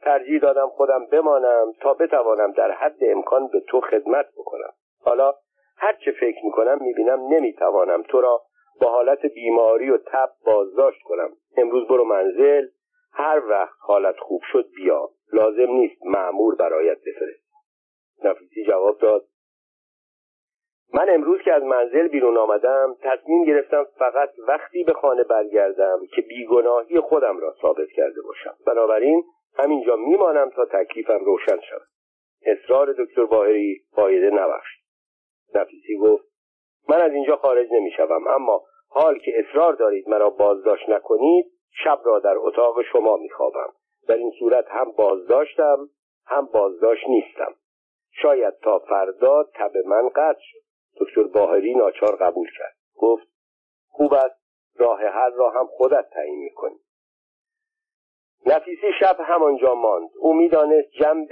[0.00, 4.72] ترجیح دادم خودم بمانم تا بتوانم در حد امکان به تو خدمت بکنم.
[5.00, 5.34] حالا
[5.76, 8.42] هر چه فکر می‌کنم می‌بینم نمی‌توانم تو را
[8.80, 11.30] با حالت بیماری و تب بازداشت کنم.
[11.56, 12.66] امروز برو منزل
[13.12, 15.08] هر وقت حالت خوب شد بیا.
[15.32, 17.42] لازم نیست معمور برایت بفرست.
[18.24, 19.24] نفیسی جواب داد.
[20.94, 26.22] من امروز که از منزل بیرون آمدم تصمیم گرفتم فقط وقتی به خانه برگردم که
[26.22, 28.54] بیگناهی خودم را ثابت کرده باشم.
[28.66, 29.24] بنابراین
[29.58, 31.88] همینجا میمانم تا تکلیفم روشن شود.
[32.46, 34.82] اصرار دکتر باهری فایده نبخشید.
[35.54, 36.24] نفیسی گفت
[36.88, 41.46] من از اینجا خارج نمی‌شوم اما حال که اصرار دارید مرا بازداشت نکنید
[41.84, 43.72] شب را در اتاق شما میخوابم.
[44.08, 45.88] در این صورت هم بازداشتم
[46.26, 47.54] هم بازداشت نیستم.
[48.10, 50.71] شاید تا فردا تب من قطع شد.
[51.00, 52.76] دکتر باهری ناچار قبول کرد.
[52.96, 53.26] گفت
[53.88, 54.42] خوب است
[54.76, 56.76] راه حل را هم خودت تعیین می‌کنی.
[58.46, 60.10] نفیسی شب همانجا ماند.
[60.18, 61.28] او می‌دانست جنب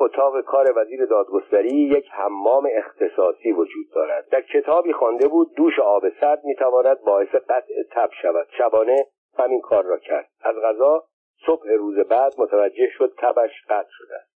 [0.00, 4.28] اتاق کار وزیر دادگستری یک حمام اختصاصی وجود دارد.
[4.28, 8.48] در کتابی خوانده بود دوش آب سرد می‌تواند باعث قطع تب شود.
[8.58, 9.06] شبانه
[9.38, 10.28] همین کار را کرد.
[10.40, 11.04] از غذا
[11.46, 14.31] صبح روز بعد متوجه شد تبش قطع شده است.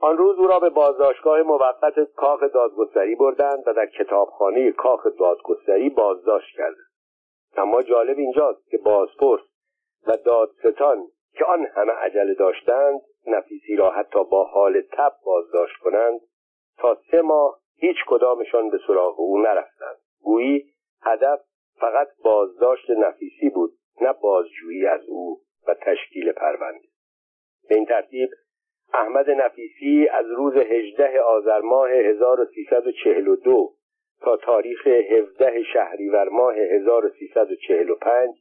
[0.00, 5.90] آن روز او را به بازداشتگاه موقت کاخ دادگستری بردند و در کتابخانه کاخ دادگستری
[5.90, 6.86] بازداشت کردند.
[7.56, 9.40] اما جالب اینجاست که بازپرس
[10.06, 16.20] و دادستان که آن همه عجله داشتند نفیسی را حتی با حال تب بازداشت کنند
[16.78, 19.96] تا سه ماه هیچ کدامشان به سراغ او نرفتند.
[20.22, 20.64] گویی
[21.02, 21.40] هدف
[21.80, 26.88] فقط بازداشت نفیسی بود نه بازجویی از او و تشکیل پرونده.
[27.68, 28.30] به این ترتیب
[28.94, 33.72] احمد نفیسی از روز 18 آذر ماه 1342
[34.20, 38.34] تا تاریخ 17 شهریور ماه 1345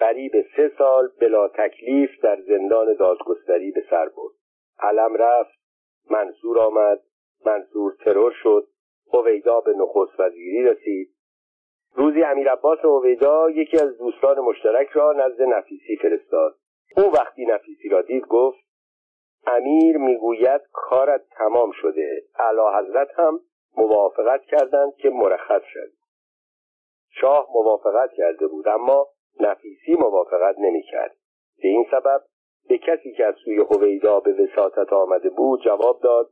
[0.00, 4.34] قریب سه سال بلا تکلیف در زندان دادگستری به سر برد.
[4.78, 5.58] علم رفت
[6.10, 7.00] منصور آمد
[7.46, 8.66] منصور ترور شد
[9.12, 11.10] هویدا به نخست وزیری رسید.
[11.94, 16.54] روزی امیر عباس هویدا یکی از دوستان مشترک را نزد نفیسی فرستاد.
[16.96, 18.69] او وقتی نفیسی را دید گفت
[19.46, 22.22] امیر می‌گوید کارت تمام شده.
[22.38, 23.40] اعلی حضرت هم
[23.76, 25.92] موافقت کردند که مرخص شد.
[27.08, 29.06] شاه موافقت کرده بود اما
[29.40, 31.16] نفیسی موافقت نمی‌کرد.
[31.62, 32.22] به این سبب
[32.68, 36.30] به کسی که از سوی هویدا به وساطت آمده بود جواب داد.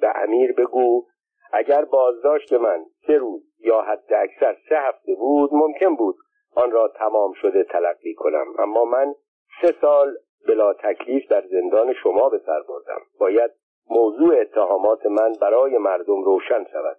[0.00, 1.06] به امیر بگو
[1.52, 6.16] اگر بازداشت من سه روز یا حد اکثر سه هفته بود ممکن بود
[6.54, 8.46] آن را تمام شده تلقی کنم.
[8.58, 9.14] اما من
[9.62, 10.16] سه سال
[10.48, 13.50] بلا تکلیف در زندان شما به سر بردم باید
[13.90, 16.96] موضوع اتهامات من برای مردم روشن شود.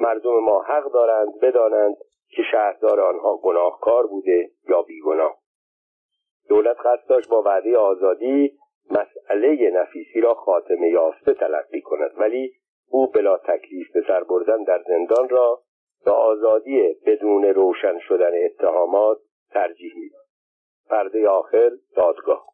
[0.00, 1.96] مردم ما حق دارند بدانند
[2.28, 5.36] که شهردار آنها گناهکار بوده یا بیگناه.
[6.48, 8.58] دولت قصد داشت با وعده آزادی
[8.90, 12.52] مسئله نفیسی را خاتمه یافته تلقی کند ولی
[12.90, 15.62] او بلا تکلیف به سر بردن در زندان را
[16.04, 19.18] به آزادی بدون روشن شدن اتهامات
[19.50, 20.26] ترجیح می‌داد.
[20.90, 22.46] پرده آخر دادگاه.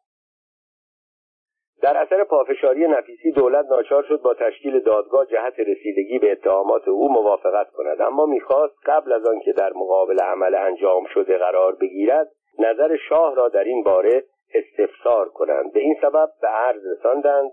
[1.83, 7.13] در اثر پافشاری نفیسی دولت ناچار شد با تشکیل دادگاه جهت رسیدگی به اتهامات او
[7.13, 8.01] موافقت کند.
[8.01, 13.49] اما می‌خواست قبل از آنکه در مقابل عمل انجام شده قرار بگیرد نظر شاه را
[13.49, 14.23] در این باره
[14.53, 15.73] استفسار کنند.
[15.73, 17.51] به این سبب به عرض رساندند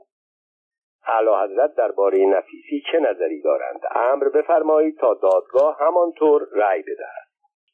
[1.07, 7.29] اعلی حضرت درباره نفیسی چه نظری دارند؟ امر بفرمایید تا دادگاه همانطور رأی بدهد.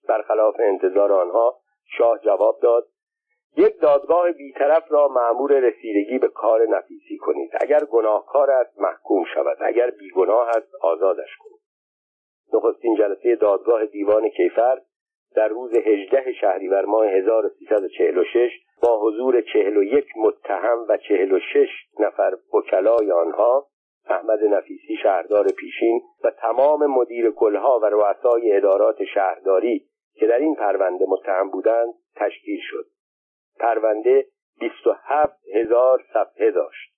[0.09, 1.57] برخلاف انتظار آنها
[1.99, 2.87] شاه جواب داد
[3.57, 7.51] یک دادگاه بیطرف را معمور رسیدگی به کار نفیسی کنید.
[7.61, 9.57] اگر گناهکار است محکوم شود.
[9.61, 11.61] اگر بیگناه است آزادش کنید.
[12.53, 14.81] نخستین جلسه دادگاه دیوان کیفر
[15.37, 18.51] در روز 18 شهریور ماه 1346
[18.83, 21.69] با حضور 41 متهم و 46
[22.01, 23.67] نفر وکلای آنها
[24.09, 30.55] احمد نفیسی شهردار پیشین و تمام مدیر کلها و رؤسای ادارات شهرداری که در این
[30.55, 32.96] پرونده متهم بودند تشکیل شد.
[33.59, 34.27] پرونده
[34.61, 36.93] 27 هزار صفحه داشت.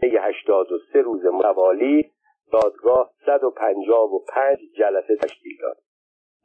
[0.00, 2.10] طی 83 روز متوالی
[2.52, 5.76] دادگاه 155 جلسه تشکیل داد.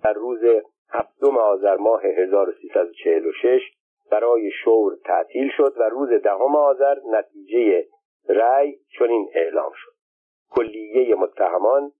[0.04, 0.40] در روز
[0.90, 3.62] هفتم آذر ماه 1346
[4.12, 7.88] برای شور تعطیل شد و روز دهم آذر نتیجه
[8.30, 9.92] رأی چنین اعلام شد.
[10.50, 11.92] کلیه متهمان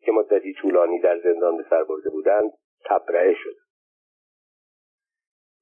[0.00, 2.52] که مدتی طولانی در زندان به سر برده بودند
[2.84, 3.61] تبرئه شد.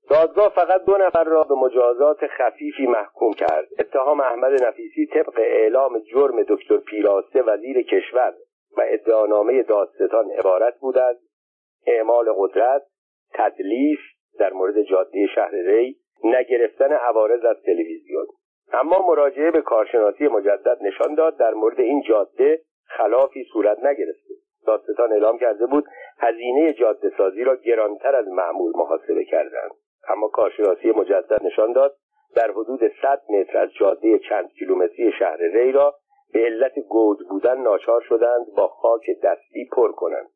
[0.08, 3.68] دادگاه فقط دو نفر را به مجازات خفیفی محکوم کرد.
[3.78, 8.34] اتهام احمد نفیسی طبق اعلام جرم دکتر پیراسته وزیر کشور
[8.76, 11.16] و ادعانامه دادستان عبارت بودند.
[11.86, 12.82] اعمال قدرت
[13.34, 13.98] تدلیس
[14.38, 18.26] در مورد جاده شهر ری نگرفتن عوارض از تلویزیون.
[18.72, 24.34] اما مراجعه به کارشناسی مجدد نشان داد در مورد این جاده خلافی صورت نگرفته.
[24.66, 25.84] دادستان اعلام کرده بود
[26.18, 29.70] هزینه جاده سازی را گرانتر از معمول محاسبه کردند.
[30.12, 31.96] اما کارشناسی مجدد نشان داد
[32.34, 35.94] در حدود 100 متر از جاده چند کیلومتری شهر ری را
[36.32, 40.30] به علت گود بودن ناچار شدند با خاک دستی پر کنند.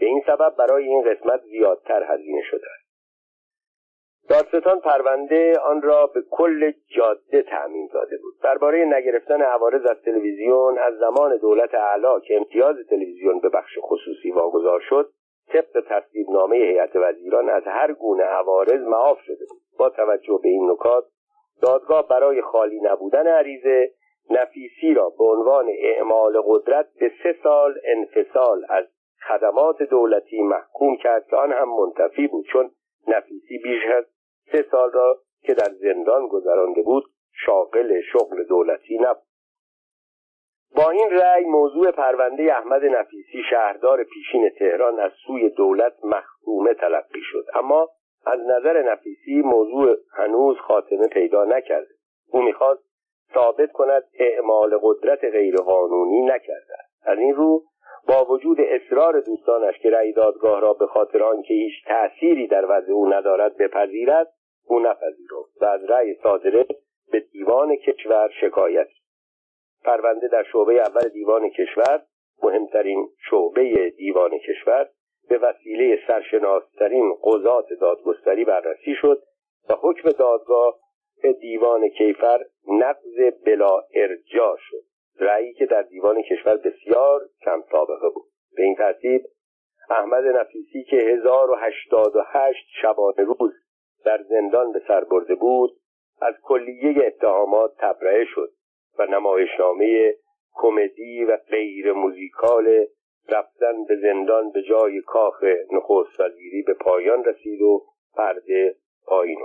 [0.00, 2.82] به این سبب برای این قسمت زیادتر هزینه شده است.
[4.28, 8.34] دادستان پرونده آن را به کل جاده تعمین داده بود.
[8.42, 14.30] درباره نگرفتن عوارض از تلویزیون از زمان دولت اعلی که امتیاز تلویزیون به بخش خصوصی
[14.30, 15.10] واگذار شد
[15.52, 19.58] طبق تصویب نامه هیئت وزیران از هر گونه عوارض معاف شده بود.
[19.78, 21.04] با توجه به این نکات
[21.62, 23.90] دادگاه برای خالی نبودن عریضه
[24.30, 28.84] نفیسی را به عنوان اعمال قدرت به سه سال انفصال از
[29.28, 32.44] خدمات دولتی محکوم کرد آن هم منتفی بود.
[32.52, 32.70] چون
[33.08, 34.04] نفیسی بیش از
[34.52, 37.04] سه سال را که در زندان گذرانده بود
[37.46, 39.31] شاغل شغل دولتی نبود.
[40.76, 47.20] با این رأی موضوع پرونده احمد نفیسی شهردار پیشین تهران از سوی دولت محکومه تلقی
[47.22, 47.44] شد.
[47.54, 47.88] اما
[48.26, 51.94] از نظر نفیسی موضوع هنوز خاتمه پیدا نکرده.
[52.32, 52.82] او می‌خواست
[53.34, 57.62] ثابت کند اعمال قدرت غیرقانونی نکرده از این رو
[58.08, 62.92] با وجود اصرار دوستانش که رأی دادگاه را به خاطر آنکه هیچ تأثیری در وضع
[62.92, 64.28] او ندارد بپذیرد
[64.66, 66.66] او نپذیرفت و از رأی صادره
[67.12, 68.88] به دیوان کشور شکایت
[69.84, 72.02] پرونده در شعبه اول دیوان کشور
[72.42, 74.88] مهمترین شعبه دیوان کشور
[75.28, 79.22] به وسیله سرشناسترین قضات دادگستری بررسی شد
[79.68, 80.78] و حکم دادگاه
[81.22, 84.82] به دیوان کیفر نقض بلا ارجا شد.
[85.20, 88.26] رأیی که در دیوان کشور بسیار کم سابقه بود.
[88.56, 89.22] به این ترتیب
[89.90, 93.52] احمد نفیسی که 1088 شبانه روز
[94.04, 95.70] در زندان به سر برده بود
[96.20, 98.52] از کلیه اتهامات تبرئه شد.
[98.98, 100.14] و نمایشنامه
[100.54, 102.86] کمدی و غیر موزیکال
[103.28, 107.82] رفتن به زندان به جای کاخ نخست وزیری به پایان رسید و
[108.14, 108.76] پرده
[109.06, 109.38] پایین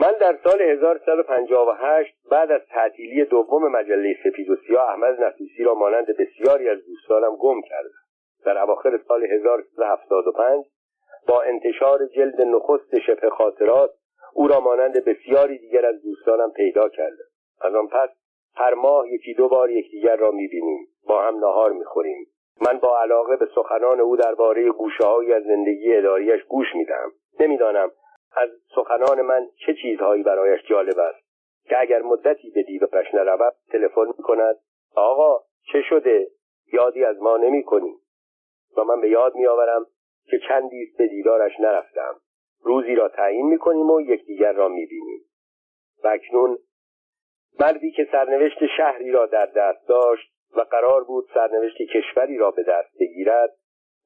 [0.00, 5.74] من در سال 1358 بعد از تعطیلی دوم مجله سپید و سیاه احمد نفیسی را
[5.74, 7.90] مانند بسیاری از دوستانم گم کردم.
[8.44, 10.64] در اواخر سال 1375
[11.28, 13.90] با انتشار جلد نخست شبه خاطرات
[14.34, 17.24] او را مانند بسیاری دیگر از دوستانم پیدا کردم.
[17.60, 18.08] از آن پس
[18.54, 20.88] هر ماه یکی دو بار یکدیگر را می‌بینیم.
[21.06, 22.26] با هم نهار می‌خوریم.
[22.60, 27.12] من با علاقه به سخنان او درباره گوشههایی از زندگی اداریش گوش می‌دهم.
[27.40, 27.90] نمی‌دانم
[28.36, 31.24] از سخنان من چه چیزهایی برایش جالب است.
[31.68, 34.56] که اگر مدتی به دیدارش نرود تلفن می‌کند.
[34.94, 36.28] آقا چه شده؟
[36.72, 37.64] یادی از ما نمی
[38.76, 39.86] و من به یاد میآورم
[40.26, 42.20] که چندی به دیدارش نرفتم.
[42.64, 45.20] روزی را تعیین می‌کنیم و یکدیگر را می‌بینیم.
[46.04, 46.58] و اکنون
[47.60, 52.62] مردی که سرنوشت شهری را در دست داشت و قرار بود سرنوشت کشوری را به
[52.62, 53.50] دست بگیرد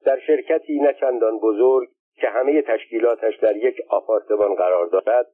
[0.05, 0.93] در شرکتی نه
[1.41, 5.27] بزرگ که همه تشکیلاتش در یک آپارتمان قرار دارد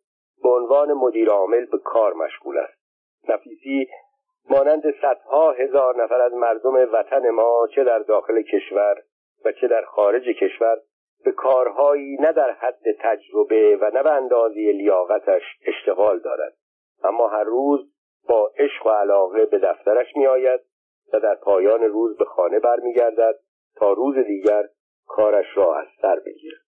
[0.44, 2.86] به عنوان مدیر عامل به کار مشغول است.
[3.30, 3.88] نفیسی
[4.50, 8.96] مانند صدها هزار نفر از مردم وطن ما چه در داخل کشور
[9.46, 10.78] و چه در خارج کشور
[11.26, 16.54] به کارهایی نه در حد تجربه و نه به اندازه لیاقتش اشتغال دارد.
[17.04, 17.80] اما هر روز
[18.28, 20.62] با عشق و علاقه به دفترش می آید
[21.14, 23.36] و در پایان روز به خانه برمیگردد
[23.76, 24.64] تا روز دیگر
[25.08, 26.65] کارش را از سر بگیرد.